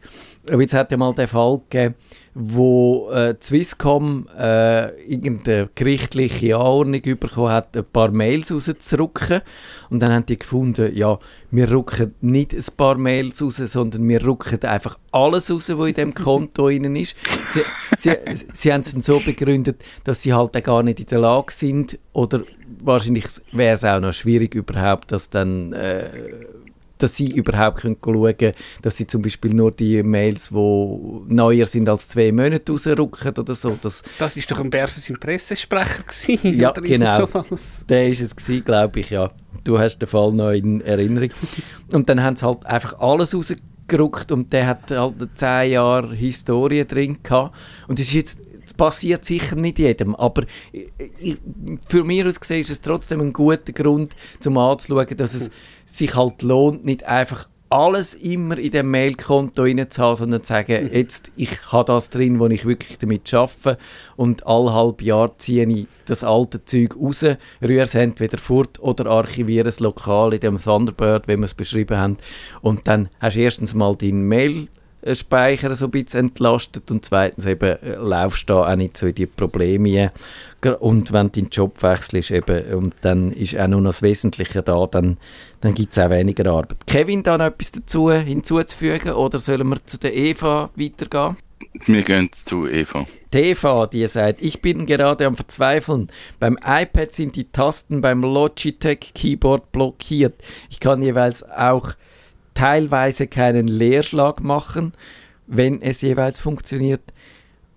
Aber 0.50 0.60
jetzt 0.60 0.74
hat 0.74 0.90
ja 0.92 0.98
mal 0.98 1.14
den 1.14 1.26
Fall 1.26 1.58
gegeben, 1.68 1.94
wo 2.34 3.10
äh, 3.10 3.34
Swisscom 3.40 4.28
äh, 4.38 4.90
irgendeine 5.02 5.68
gerichtliche 5.74 6.56
Anordnung 6.56 7.02
bekommen 7.02 7.50
hat, 7.50 7.76
ein 7.76 7.84
paar 7.84 8.12
Mails 8.12 8.52
rauszurücken. 8.52 9.40
Und 9.90 10.00
dann 10.00 10.12
haben 10.12 10.26
die 10.26 10.38
gefunden, 10.38 10.94
ja, 10.94 11.18
wir 11.50 11.70
rücken 11.70 12.14
nicht 12.20 12.54
ein 12.54 12.64
paar 12.76 12.96
Mails 12.96 13.42
raus, 13.42 13.56
sondern 13.56 14.08
wir 14.08 14.24
rücken 14.24 14.62
einfach 14.62 14.98
alles 15.10 15.50
raus, 15.50 15.72
was 15.74 15.88
in 15.88 15.94
dem 15.94 16.14
Konto 16.14 16.68
drin 16.68 16.94
ist. 16.94 17.16
Sie, 17.48 17.62
sie, 17.98 18.16
sie 18.52 18.72
haben 18.72 18.82
es 18.82 18.92
dann 18.92 19.00
so 19.00 19.18
begründet, 19.18 19.82
dass 20.04 20.22
sie 20.22 20.32
halt 20.32 20.52
gar 20.62 20.84
nicht 20.84 21.00
in 21.00 21.06
der 21.06 21.18
Lage 21.18 21.52
sind, 21.52 21.98
oder 22.12 22.42
wahrscheinlich 22.80 23.26
wäre 23.50 23.74
es 23.74 23.84
auch 23.84 24.00
noch 24.00 24.12
schwierig 24.12 24.54
überhaupt, 24.54 25.10
dass 25.10 25.30
dann... 25.30 25.72
Äh, 25.72 26.10
dass 27.02 27.16
sie 27.16 27.30
überhaupt 27.30 27.78
können 27.80 27.96
schauen 28.04 28.36
können, 28.36 28.54
dass 28.82 28.96
sie 28.96 29.06
zum 29.06 29.22
Beispiel 29.22 29.52
nur 29.54 29.70
die 29.72 30.02
Mails, 30.02 30.50
die 30.50 30.54
neuer 31.28 31.66
sind 31.66 31.88
als 31.88 32.08
zwei 32.08 32.32
Monate 32.32 32.70
rausrücken 32.72 33.36
oder 33.36 33.54
so. 33.54 33.78
Das, 33.82 34.02
Das 34.18 34.36
ist 34.36 34.50
doch 34.50 34.60
ein 34.60 34.70
Berses 34.70 35.08
im 35.10 35.18
Pressesprecher 35.18 36.02
gewesen, 36.02 36.58
Ja, 36.58 36.72
genau. 36.72 37.26
sowas. 37.26 37.84
der 37.88 38.08
ist 38.08 38.20
es 38.20 38.34
gewesen, 38.36 38.64
glaube 38.64 39.00
ich, 39.00 39.10
ja. 39.10 39.30
Du 39.64 39.78
hast 39.78 39.98
den 39.98 40.08
Fall 40.08 40.32
noch 40.32 40.50
in 40.50 40.80
Erinnerung. 40.80 41.30
Und 41.92 42.08
dann 42.08 42.22
haben 42.22 42.36
sie 42.36 42.46
halt 42.46 42.64
einfach 42.66 42.98
alles 42.98 43.34
rausgerückt 43.34 44.30
und 44.32 44.52
der 44.52 44.66
hat 44.68 44.90
halt 44.90 45.14
eine 45.20 45.34
10 45.34 45.72
Jahre 45.72 46.14
Historie 46.14 46.84
drin 46.86 47.18
gehabt. 47.22 47.54
Und 47.88 47.98
das 47.98 48.06
ist 48.06 48.12
jetzt 48.14 48.38
das 48.62 48.74
passiert 48.74 49.24
sicher 49.24 49.56
nicht 49.56 49.78
jedem, 49.78 50.14
aber 50.14 50.44
ich, 50.72 51.38
für 51.88 52.04
mich 52.04 52.24
aus 52.24 52.40
gesehen 52.40 52.60
ist 52.60 52.70
es 52.70 52.80
trotzdem 52.80 53.20
ein 53.20 53.32
guter 53.32 53.72
Grund, 53.72 54.14
zum 54.40 54.58
anzuschauen, 54.58 55.16
dass 55.16 55.34
es 55.34 55.50
sich 55.86 56.14
halt 56.14 56.42
lohnt, 56.42 56.84
nicht 56.84 57.04
einfach 57.04 57.48
alles 57.70 58.14
immer 58.14 58.58
in 58.58 58.72
dem 58.72 58.90
Mailkonto 58.90 59.62
reinzuhaben, 59.62 60.16
sondern 60.16 60.42
zu 60.42 60.48
sagen, 60.48 60.90
jetzt, 60.92 61.30
ich 61.36 61.50
habe 61.70 61.84
das 61.84 62.10
drin, 62.10 62.40
wo 62.40 62.48
ich 62.48 62.66
wirklich 62.66 62.98
damit 62.98 63.32
arbeite 63.32 63.78
und 64.16 64.44
alle 64.44 64.72
halb 64.72 65.00
Jahr 65.02 65.38
ziehe 65.38 65.68
ich 65.68 65.86
das 66.04 66.24
alte 66.24 66.64
Zeug 66.64 66.96
raus, 66.96 67.24
rühre 67.62 67.84
es 67.84 67.94
entweder 67.94 68.38
fort 68.38 68.80
oder 68.80 69.06
archiviere 69.06 69.68
es 69.68 69.78
lokal 69.78 70.34
in 70.34 70.40
dem 70.40 70.58
Thunderbird, 70.58 71.28
wie 71.28 71.36
wir 71.36 71.44
es 71.44 71.54
beschrieben 71.54 71.96
haben. 71.96 72.16
Und 72.60 72.88
dann 72.88 73.08
hast 73.20 73.36
du 73.36 73.40
erstens 73.40 73.72
mal 73.74 73.94
deinen 73.94 74.26
Mail 74.26 74.66
Speicher 75.14 75.74
so 75.74 75.86
ein 75.86 75.90
bisschen 75.90 76.28
entlastet 76.28 76.90
und 76.90 77.04
zweitens 77.04 77.46
eben 77.46 77.78
äh, 77.82 77.96
laufst 77.96 78.48
du 78.48 78.54
da 78.54 78.72
auch 78.72 78.76
nicht 78.76 78.96
so 78.96 79.06
in 79.06 79.14
die 79.14 79.26
Probleme 79.26 80.12
und 80.80 81.12
wenn 81.12 81.26
du 81.28 81.40
deinen 81.40 81.50
Job 81.50 81.82
wechselst 81.82 82.30
eben, 82.30 82.74
und 82.74 82.94
dann 83.00 83.32
ist 83.32 83.58
auch 83.58 83.66
nur 83.66 83.80
noch 83.80 83.90
das 83.90 84.02
Wesentliche 84.02 84.62
da, 84.62 84.86
dann, 84.86 85.16
dann 85.62 85.74
gibt 85.74 85.92
es 85.92 85.98
auch 85.98 86.10
weniger 86.10 86.50
Arbeit. 86.50 86.86
Kevin, 86.86 87.22
da 87.22 87.38
noch 87.38 87.46
etwas 87.46 87.72
dazu 87.72 88.12
hinzuzufügen 88.12 89.12
oder 89.12 89.38
sollen 89.38 89.68
wir 89.68 89.84
zu 89.86 89.98
der 89.98 90.14
Eva 90.14 90.68
weitergehen? 90.76 91.36
Wir 91.86 92.02
gehen 92.02 92.30
zu 92.42 92.66
Eva. 92.66 93.06
Die 93.32 93.38
Eva, 93.38 93.86
die 93.86 94.06
sagt, 94.06 94.42
ich 94.42 94.60
bin 94.60 94.86
gerade 94.86 95.26
am 95.26 95.36
Verzweifeln. 95.36 96.08
Beim 96.40 96.58
iPad 96.64 97.12
sind 97.12 97.36
die 97.36 97.44
Tasten 97.44 98.00
beim 98.00 98.22
Logitech 98.22 99.12
Keyboard 99.14 99.70
blockiert. 99.70 100.42
Ich 100.68 100.80
kann 100.80 101.00
jeweils 101.00 101.48
auch 101.48 101.92
teilweise 102.54 103.26
keinen 103.26 103.68
Leerschlag 103.68 104.42
machen, 104.42 104.92
wenn 105.46 105.82
es 105.82 106.00
jeweils 106.00 106.38
funktioniert. 106.38 107.02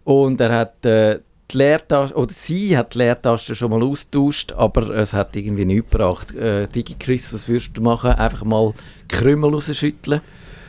Und 0.03 0.39
er 0.41 0.55
hat 0.55 0.85
äh, 0.85 1.19
die 1.51 1.57
Leertaste, 1.57 2.15
oder 2.15 2.31
sie 2.31 2.77
hat 2.77 2.93
die 2.93 2.99
Leertaste 2.99 3.55
schon 3.55 3.71
mal 3.71 3.83
austauscht, 3.83 4.51
aber 4.53 4.89
es 4.89 5.13
hat 5.13 5.35
irgendwie 5.35 5.65
nichts 5.65 5.91
gebracht. 5.91 6.35
Äh, 6.35 6.67
DigiChris, 6.67 7.33
was 7.33 7.47
würdest 7.47 7.71
du 7.73 7.81
machen? 7.81 8.11
Einfach 8.11 8.43
mal 8.43 8.73
Krümel 9.07 9.51
rausschütteln? 9.51 10.21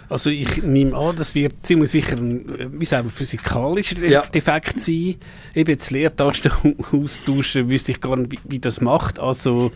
Also 0.09 0.31
ich 0.31 0.63
nehme 0.63 0.95
an, 0.97 1.17
das 1.17 1.35
wird 1.35 1.55
ziemlich 1.63 1.91
sicher 1.91 2.17
ein, 2.17 2.79
wie 2.79 2.85
sagen 2.85 3.07
wir, 3.07 3.11
physikalischer 3.11 4.05
Ja. 4.05 4.27
Defekt 4.27 4.79
sein. 4.79 5.17
Eben 5.55 5.71
jetzt 5.71 5.91
Leertasten 5.91 6.53
austauschen, 6.93 7.71
wüsste 7.71 7.93
ich 7.93 8.01
gar 8.01 8.17
nicht, 8.17 8.33
wie, 8.33 8.39
wie 8.45 8.59
das 8.59 8.81
macht. 8.81 9.19
Also 9.19 9.73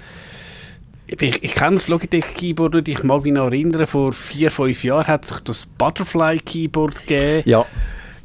ich, 1.21 1.43
ich 1.43 1.55
kenne 1.55 1.77
das 1.77 1.89
Logitech 1.89 2.25
Keyboard 2.37 2.75
und 2.77 2.89
ich 2.89 3.03
mag 3.03 3.23
mich 3.23 3.33
noch 3.33 3.47
erinnern, 3.47 3.87
vor 3.87 4.13
vier, 4.13 4.51
fünf 4.51 4.85
Jahren 4.85 5.07
hat 5.07 5.25
es 5.25 5.41
das 5.45 5.67
Butterfly 5.67 6.39
Keyboard 6.39 7.01
gegeben. 7.07 7.43
Ja, 7.49 7.67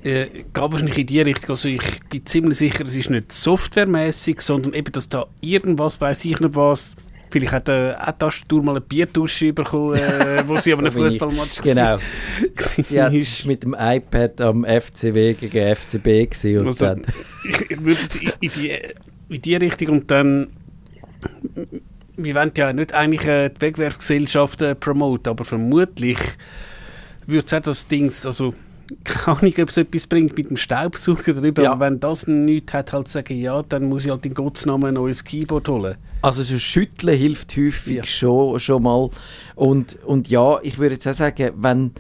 Äh, 0.04 0.26
geht 0.26 0.54
wahrscheinlich 0.56 0.98
in 0.98 1.06
die 1.08 1.22
Richtung. 1.22 1.52
Also 1.52 1.70
ich 1.70 1.82
bin 2.10 2.26
ziemlich 2.26 2.58
sicher, 2.58 2.86
es 2.86 2.94
ist 2.94 3.10
nicht 3.10 3.32
softwaremäßig, 3.32 4.42
sondern 4.42 4.74
eben, 4.74 4.92
dass 4.92 5.08
da 5.08 5.28
irgendwas, 5.40 6.02
weiß 6.02 6.26
ich 6.26 6.38
nicht 6.42 6.56
was, 6.56 6.96
vielleicht 7.32 7.54
hat 7.54 7.70
äh, 7.70 7.94
eine 7.94 8.18
Tastatur 8.18 8.62
mal 8.64 8.72
eine 8.74 8.82
Bierdusche 8.82 9.54
bekommen, 9.54 9.96
äh, 9.96 10.44
wo 10.48 10.58
sie 10.58 10.74
aber 10.74 10.82
So 10.82 10.88
einem 10.88 10.96
wie 10.96 11.00
ich. 11.08 11.12
Fußballmatch 11.14 11.62
genau. 11.62 11.98
gewesen 12.56 12.84
Sie 12.84 13.02
hat 13.02 13.14
ist. 13.14 13.46
mit 13.46 13.64
dem 13.64 13.74
iPad 13.80 14.42
am 14.42 14.66
FCW 14.66 15.36
gegen 15.36 15.74
FCB 15.76 16.04
gewesen 16.04 16.58
und 16.60 16.68
Also, 16.68 16.86
dann, 16.86 17.02
ich, 17.70 17.82
würde 17.82 18.00
in, 18.42 18.52
die, 18.58 18.72
in 19.30 19.42
die 19.42 19.56
Richtung 19.56 19.88
und 20.00 20.12
dann 20.12 20.48
wir 22.18 22.36
wollen 22.36 22.52
ja 22.56 22.72
nicht 22.74 22.94
eigentlich 22.94 23.26
äh, 23.28 23.50
die 23.50 23.62
Wegwerfgesellschaft 23.62 24.62
äh, 24.62 24.76
promoten, 24.76 25.30
aber 25.32 25.46
vermutlich 25.46 26.18
würde 27.26 27.46
es 27.46 27.54
auch 27.54 27.62
das 27.62 27.88
Ding, 27.88 28.12
also 28.26 28.54
keine 29.06 29.38
Ahnung, 29.40 29.54
ob 29.62 29.70
es 29.70 29.78
etwas 29.78 30.06
bringt 30.08 30.36
mit 30.38 30.50
dem 30.50 30.58
Staubsauger 30.58 31.34
drüber, 31.34 31.64
Ja. 31.64 31.72
aber 31.72 31.86
wenn 31.86 32.00
das 32.00 32.28
nichts 32.28 32.74
hat, 32.74 32.92
halt 32.94 33.08
sagen, 33.08 33.40
ja, 33.40 33.64
dann 33.64 33.86
muss 33.86 34.06
ich 34.06 34.12
halt 34.12 34.26
in 34.26 34.34
Gottes 34.34 34.66
Namen 34.66 34.86
ein 34.90 34.94
neues 34.96 35.24
Keyboard 35.24 35.70
holen. 35.70 35.96
Also 36.22 36.44
so 36.44 36.58
Schütteln 36.58 37.18
hilft 37.18 37.56
häufig 37.56 37.96
Ja. 37.98 38.04
schon, 38.06 38.60
schon 38.60 38.84
mal. 38.84 39.10
Und, 39.56 39.98
und 40.04 40.28
ja, 40.30 40.60
ich 40.64 40.78
würde 40.78 40.96
jetzt 40.96 41.08
auch 41.08 41.14
sagen, 41.14 41.52
wenn 41.56 41.92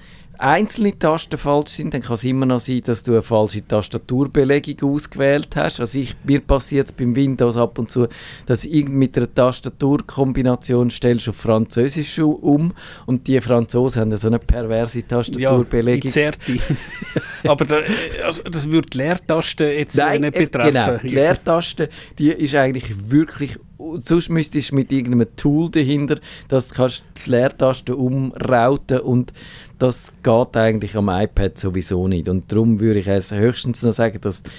einzelne 0.43 0.97
Tasten 0.97 1.37
falsch 1.37 1.71
sind, 1.71 1.93
dann 1.93 2.01
kann 2.01 2.15
es 2.15 2.23
immer 2.23 2.45
noch 2.45 2.59
sein, 2.59 2.81
dass 2.83 3.03
du 3.03 3.13
eine 3.13 3.21
falsche 3.21 3.65
Tastaturbelegung 3.65 4.93
ausgewählt 4.93 5.55
hast. 5.55 5.79
Also 5.79 5.97
ich, 5.97 6.15
mir 6.23 6.41
passiert 6.41 6.87
es 6.87 6.91
beim 6.91 7.15
Windows 7.15 7.55
ab 7.55 7.79
und 7.79 7.89
zu, 7.89 8.07
dass 8.45 8.65
ich 8.65 8.87
mit 8.87 9.17
einer 9.17 9.33
Tastaturkombination 9.33 10.89
stellst 10.89 11.29
auf 11.29 11.37
Französisch 11.37 12.19
um 12.19 12.73
und 13.05 13.27
die 13.27 13.39
Franzosen 13.39 14.01
haben 14.01 14.17
so 14.17 14.27
eine 14.27 14.39
perverse 14.39 15.07
Tastaturbelegung. 15.07 16.11
Ja, 16.11 16.29
Izerti. 16.29 16.59
Aber 17.47 17.65
da, 17.65 17.79
also, 18.25 18.43
das 18.43 18.69
würde 18.69 18.89
die 18.89 18.97
Leertaste 18.97 19.65
jetzt 19.65 19.95
Nein, 19.97 20.21
nicht 20.21 20.35
äh, 20.35 20.45
betreffen. 20.45 20.73
Genau, 20.73 20.97
die 20.97 21.15
Leertaste, 21.15 21.89
die 22.17 22.29
ist 22.29 22.55
eigentlich 22.55 23.09
wirklich, 23.09 23.57
sonst 23.77 24.29
müsstest 24.29 24.71
du 24.71 24.75
mit 24.75 24.91
irgendeinem 24.91 25.35
Tool 25.35 25.69
dahinter, 25.69 26.19
dass 26.47 26.69
du 26.69 26.75
kannst 26.75 27.03
die 27.25 27.31
Leertaste 27.31 27.95
umrauten 27.95 28.99
und 28.99 29.33
das 29.79 30.13
geht 30.23 30.57
eigentlich 30.57 30.95
am 30.95 31.09
iPad 31.09 31.57
sowieso 31.57 32.07
nicht. 32.07 32.29
Und 32.29 32.51
darum 32.51 32.79
würde 32.79 32.99
ich 32.99 33.09
also 33.09 33.35
höchstens 33.35 33.81
noch 33.81 33.91
sagen, 33.91 34.19
dass 34.21 34.43
die 34.43 34.49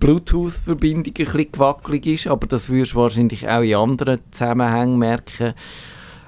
Bluetooth-Verbindung 0.00 1.06
ein 1.06 1.24
bisschen 1.24 1.52
gewackelig 1.52 2.06
ist, 2.06 2.26
aber 2.26 2.46
das 2.46 2.70
wirst 2.70 2.94
du 2.94 2.96
wahrscheinlich 2.96 3.48
auch 3.48 3.62
in 3.62 3.74
anderen 3.74 4.20
Zusammenhängen 4.30 4.98
merken. 4.98 5.54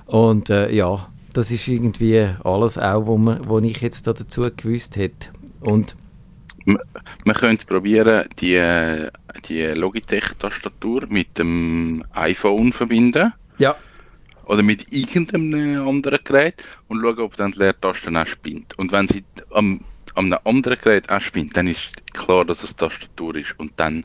Und 0.07 0.51
äh, 0.51 0.71
ja, 0.73 1.09
das 1.33 1.51
ist 1.51 1.67
irgendwie 1.67 2.29
alles 2.45 2.79
auch, 2.79 3.07
wo, 3.07 3.17
man, 3.17 3.49
wo 3.49 3.59
ich 3.59 3.81
jetzt 3.81 4.07
da 4.07 4.13
dazu 4.13 4.43
gewusst 4.57 4.97
hätte. 4.97 5.29
Und 5.61 5.97
Man 6.65 7.37
könnte 7.37 7.67
probieren, 7.67 8.29
die, 8.39 9.09
die 9.49 9.67
Logitech-Tastatur 9.67 11.07
mit 11.09 11.39
dem 11.39 12.05
iPhone 12.13 12.73
verbinden 12.73 13.33
ja, 13.59 13.77
oder 14.47 14.63
mit 14.63 14.93
irgendeinem 14.93 15.87
anderen 15.87 16.21
Gerät 16.25 16.65
und 16.89 17.01
schauen, 17.01 17.19
ob 17.21 17.37
dann 17.37 17.53
die 17.53 17.59
Leertaste 17.59 18.11
auch 18.11 18.27
spinnt. 18.27 18.79
Und 18.79 18.93
wenn 18.93 19.09
sie 19.09 19.25
am, 19.51 19.81
am 20.15 20.27
einem 20.27 20.39
anderen 20.45 20.79
Gerät 20.79 21.11
auch 21.11 21.21
spinnt, 21.21 21.57
dann 21.57 21.67
ist 21.67 21.91
klar, 22.13 22.45
dass 22.45 22.63
es 22.63 22.77
Tastatur 22.77 23.37
ist. 23.37 23.59
Und 23.59 23.73
dann, 23.77 24.05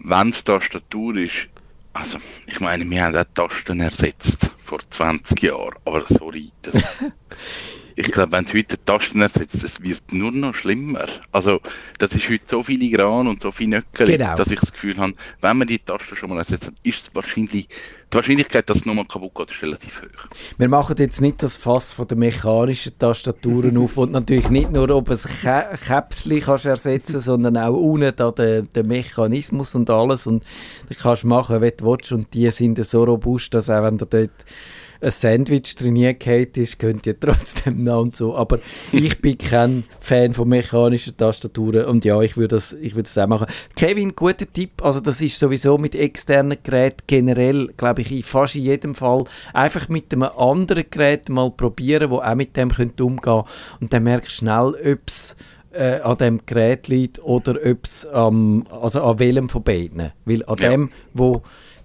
wenn 0.00 0.30
es 0.30 0.42
Tastatur 0.44 1.16
ist, 1.16 1.48
also 1.92 2.18
ich 2.46 2.60
meine, 2.60 2.88
wir 2.88 3.04
haben 3.04 3.16
auch 3.16 3.24
Tasten 3.34 3.80
ersetzt 3.80 4.50
vor 4.58 4.80
20 4.88 5.42
Jahren, 5.42 5.74
aber 5.84 6.04
sorry, 6.08 6.50
das, 6.62 6.96
ich 7.96 8.10
glaube, 8.12 8.32
wenn 8.32 8.44
du 8.44 8.52
heute 8.54 8.78
Tasten 8.84 9.20
ersetzt, 9.20 9.62
es 9.62 9.82
wird 9.82 10.12
nur 10.12 10.32
noch 10.32 10.54
schlimmer. 10.54 11.06
Also 11.30 11.60
das 11.98 12.14
ist 12.14 12.28
heute 12.28 12.44
so 12.46 12.62
filigran 12.62 13.26
und 13.26 13.42
so 13.42 13.50
viel 13.50 13.68
Nöckel, 13.68 14.06
Genau. 14.06 14.34
dass 14.34 14.50
ich 14.50 14.60
das 14.60 14.72
Gefühl 14.72 14.96
habe, 14.96 15.14
wenn 15.40 15.58
man 15.58 15.66
die 15.68 15.78
Tasten 15.78 16.16
schon 16.16 16.30
mal 16.30 16.38
ersetzt 16.38 16.66
hat, 16.66 16.74
ist 16.82 17.08
es 17.08 17.14
wahrscheinlich, 17.14 17.68
die 17.68 18.14
Wahrscheinlichkeit, 18.16 18.68
dass 18.68 18.78
es 18.78 18.86
nochmal 18.86 19.06
kaputt 19.06 19.34
geht, 19.34 19.50
ist 19.50 19.62
relativ 19.62 20.02
hoch. 20.02 20.28
Wir 20.58 20.68
machen 20.68 20.96
jetzt 20.98 21.20
nicht 21.20 21.42
das 21.42 21.56
Fass 21.56 21.92
von 21.92 22.06
den 22.06 22.18
mechanischen 22.18 22.98
Tastaturen 22.98 23.76
auf 23.78 23.96
und 23.96 24.12
natürlich 24.12 24.50
nicht 24.50 24.70
nur, 24.70 24.90
ob 24.90 25.08
es 25.10 25.26
Kä 25.42 25.62
Käpsli 25.86 26.40
kannst 26.40 26.66
ersetzen 26.66 27.20
sondern 27.32 27.56
auch 27.56 27.74
unten 27.74 28.12
da 28.14 28.30
den, 28.30 28.68
den 28.70 28.86
Mechanismus 28.86 29.74
und 29.74 29.88
alles 29.88 30.26
und 30.26 30.42
du 30.88 30.94
kannst 30.94 31.24
machen, 31.24 31.62
wie 31.62 31.70
du 31.70 31.86
willst 31.86 32.12
und 32.12 32.32
die 32.34 32.50
sind 32.50 32.84
so 32.84 33.04
robust, 33.04 33.54
dass 33.54 33.70
auch 33.70 33.82
wenn 33.82 33.98
du 33.98 34.04
dort 34.04 34.30
ein 35.02 35.10
Sandwich 35.10 35.74
trainiert 35.74 36.24
ist, 36.56 36.78
könnt 36.78 37.06
ihr 37.06 37.18
trotzdem 37.18 37.82
noch 37.82 38.00
und 38.02 38.14
so. 38.16 38.36
Aber 38.36 38.60
ich 38.92 39.20
bin 39.20 39.36
kein 39.36 39.84
Fan 40.00 40.32
von 40.32 40.48
mechanischen 40.48 41.16
Tastaturen 41.16 41.86
und 41.86 42.04
ja, 42.04 42.20
ich 42.22 42.36
würde 42.36 42.54
das, 42.56 42.72
ich 42.72 42.92
würde 42.94 43.08
das 43.12 43.18
auch 43.18 43.26
machen. 43.26 43.46
Kevin, 43.76 44.14
guter 44.14 44.50
Tipp. 44.50 44.82
Also 44.82 45.00
das 45.00 45.20
ist 45.20 45.38
sowieso 45.38 45.76
mit 45.76 45.94
externen 45.94 46.58
Geräten 46.62 47.02
generell, 47.06 47.68
glaube 47.76 48.02
ich, 48.02 48.12
in 48.12 48.22
fast 48.22 48.54
in 48.56 48.62
jedem 48.62 48.94
Fall 48.94 49.24
einfach 49.52 49.88
mit 49.88 50.12
einem 50.12 50.22
anderen 50.22 50.84
Gerät 50.90 51.28
mal 51.28 51.50
probieren, 51.50 52.10
wo 52.10 52.18
auch 52.20 52.34
mit 52.34 52.56
dem 52.56 52.70
könnte 52.70 53.04
umgehen 53.04 53.42
und 53.80 53.92
dann 53.92 54.04
merkst 54.04 54.30
du 54.30 54.36
schnell, 54.36 54.74
ob 54.92 55.00
es 55.06 55.36
äh, 55.72 56.00
an 56.00 56.16
dem 56.18 56.40
Gerät 56.46 56.88
liegt 56.88 57.18
oder 57.22 57.56
ob 57.64 57.84
es 57.84 58.06
ähm, 58.12 58.64
also 58.70 59.02
an 59.02 59.18
welchem 59.18 59.48
von 59.48 59.62
beiden. 59.62 60.12
Weil 60.24 60.44
an 60.44 60.56
Ja. 60.60 60.70
dem, 60.70 60.90
wo 61.14 61.42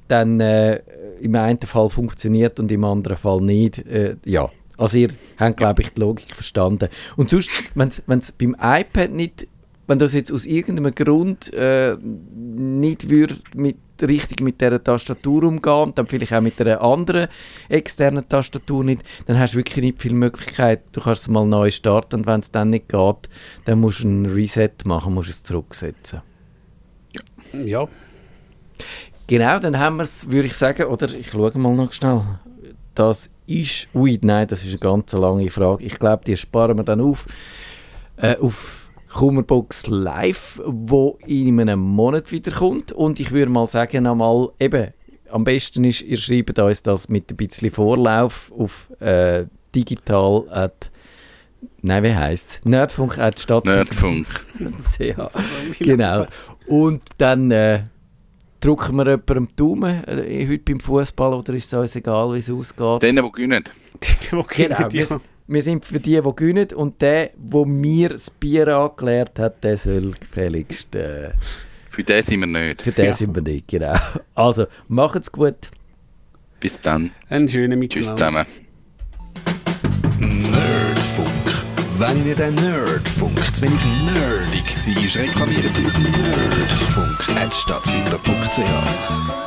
dann 0.08 0.40
äh, 0.40 0.82
im 1.20 1.36
einen 1.36 1.60
Fall 1.60 1.90
funktioniert 1.90 2.60
und 2.60 2.72
im 2.72 2.84
anderen 2.84 3.18
Fall 3.18 3.42
nicht, 3.42 3.80
äh, 3.88 4.16
ja. 4.26 4.50
Also 4.78 4.98
ihr 4.98 5.10
habt, 5.40 5.58
glaube 5.58 5.82
ich, 5.82 5.94
die 5.94 6.02
Logik 6.02 6.36
verstanden. 6.36 6.90
Und 7.16 7.32
sonst, 7.32 7.50
wenn 7.74 7.88
es 7.90 8.32
beim 8.32 8.56
iPad 8.62 9.12
nicht, 9.12 9.48
wenn 9.88 9.98
das 9.98 10.14
jetzt 10.14 10.32
aus 10.32 10.46
irgendeinem 10.46 10.94
Grund 10.94 11.52
äh, 11.54 11.96
nicht 11.96 13.10
würde 13.10 13.38
mit 13.56 13.78
richtig 14.02 14.42
mit 14.42 14.62
dieser 14.62 14.84
Tastatur 14.84 15.44
umgehen 15.44 15.74
und 15.74 15.98
dann 15.98 16.06
vielleicht 16.06 16.34
auch 16.34 16.42
mit 16.42 16.62
einer 16.62 16.82
anderen 16.82 17.30
externen 17.70 18.28
Tastatur 18.30 18.84
nicht, 18.84 19.02
dann 19.26 19.40
hast 19.40 19.54
du 19.54 19.58
wirklich 19.58 19.84
nicht 19.84 20.02
viel 20.02 20.14
Möglichkeit. 20.14 20.82
Du 20.92 21.02
kannst 21.02 21.22
es 21.22 21.28
mal 21.30 21.48
neu 21.48 21.72
starten 21.72 22.18
und 22.18 22.28
wenn 22.28 22.42
es 22.42 22.52
dann 22.52 22.70
nicht 22.70 22.90
geht, 22.90 23.30
dann 23.66 23.80
musst 23.80 24.04
du 24.04 24.08
ein 24.08 24.26
Reset 24.28 24.70
machen, 24.86 25.16
musst 25.16 25.30
es 25.30 25.42
zurücksetzen. 25.42 26.22
Ja, 27.66 27.88
Genau, 29.28 29.60
dann 29.60 29.78
haben 29.78 29.98
wir 29.98 30.04
es, 30.04 30.30
würde 30.30 30.48
ich 30.48 30.54
sagen, 30.54 30.86
oder 30.88 31.14
ich 31.14 31.32
schaue 31.32 31.58
mal 31.58 31.76
noch 31.76 31.92
schnell. 31.92 32.22
Das 32.96 33.30
ist, 33.46 33.90
ui, 33.94 34.18
nein, 34.22 34.48
das 34.48 34.64
ist 34.64 34.72
eine 34.72 34.80
ganz 34.80 35.12
lange 35.14 35.50
Frage. 35.52 35.84
Ich 35.84 36.00
glaube, 36.00 36.24
die 36.26 36.38
sparen 36.38 36.78
wir 36.78 36.84
dann 36.84 37.02
auf. 37.02 37.26
Äh, 38.16 38.38
auf 38.38 38.90
Kummerbox 39.14 39.88
Live, 39.88 40.62
wo 40.66 41.18
in 41.26 41.60
einem 41.60 41.80
Monat 41.80 42.32
wiederkommt. 42.32 42.92
Und 42.92 43.20
ich 43.20 43.32
würde 43.32 43.52
mal 43.52 43.68
sagen, 43.68 44.06
einmal, 44.06 44.50
eben, 44.60 44.94
am 45.30 45.44
besten 45.44 45.84
ist, 45.84 46.02
ihr 46.02 46.18
schreibt 46.18 46.58
uns 46.60 46.84
das 46.84 47.10
mit 47.10 47.32
ein 47.32 47.38
bisschen 47.38 47.72
Vorlauf 47.72 48.52
auf 48.58 48.90
äh, 49.00 49.46
digital 49.74 50.46
at, 50.50 50.92
nein, 51.82 52.04
wie 52.04 52.16
heisst 52.16 52.50
es? 52.50 52.66
Nerdfunk. 52.66 53.18
Nerdfunk. 53.66 54.28
Genau. 55.80 56.26
Und 56.68 57.04
dann 57.18 57.52
äh, 57.52 57.84
drücken 58.60 58.96
wir 58.98 59.06
jemandem 59.08 59.48
die 59.50 59.56
Daumen 59.56 60.04
äh, 60.08 60.48
heute 60.48 60.60
beim 60.60 60.80
Fußball 60.80 61.34
oder 61.34 61.54
ist 61.54 61.66
es 61.66 61.74
uns 61.74 61.96
egal, 61.96 62.34
wie 62.34 62.40
es 62.40 62.50
ausgeht? 62.50 63.02
Denen, 63.04 63.24
die 63.26 63.32
gewinnen. 63.32 63.64
Genau, 64.56 64.92
wir, 64.92 65.22
wir 65.48 65.62
sind 65.62 65.86
für 65.86 66.00
die, 66.00 66.22
die 66.22 66.36
gewinnen 66.36 66.68
und 66.76 67.02
der, 67.02 67.32
der 67.38 67.66
mir 67.66 68.10
das 68.10 68.30
Bier 68.30 68.68
angeleert 68.68 69.40
hat, 69.40 69.64
der 69.64 69.78
soll 69.78 70.12
gefälligst. 70.20 70.94
Äh, 70.96 71.32
Für 71.90 72.04
den 72.04 72.22
sind 72.24 72.40
wir 72.42 72.48
nicht. 72.48 72.82
für 72.82 72.92
den 72.92 73.06
Ja. 73.06 73.14
sind 73.14 73.34
wir 73.36 73.42
nicht, 73.42 73.68
genau. 73.68 73.96
Also, 74.36 74.66
macht's 74.88 75.32
gut. 75.32 75.56
Bis 76.60 76.80
dann. 76.82 77.12
Einen 77.30 77.48
schönen 77.50 77.80
Miteinander. 77.80 78.46
zusammen. 78.46 78.46
Nerdfunk. 80.20 81.28
Wenn 82.00 82.28
ihr 82.28 82.36
den 82.36 82.56
Nerdfunk 82.56 83.38
zu 83.56 83.62
wenig 83.62 83.80
nerdig 84.06 84.47
Sie 84.76 84.94
ist 84.94 85.18
reklamiert 85.18 85.66
auf 85.66 86.00
nerdfunk.stadtfinder.ch. 86.00 88.60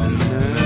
Nerd. 0.01 0.60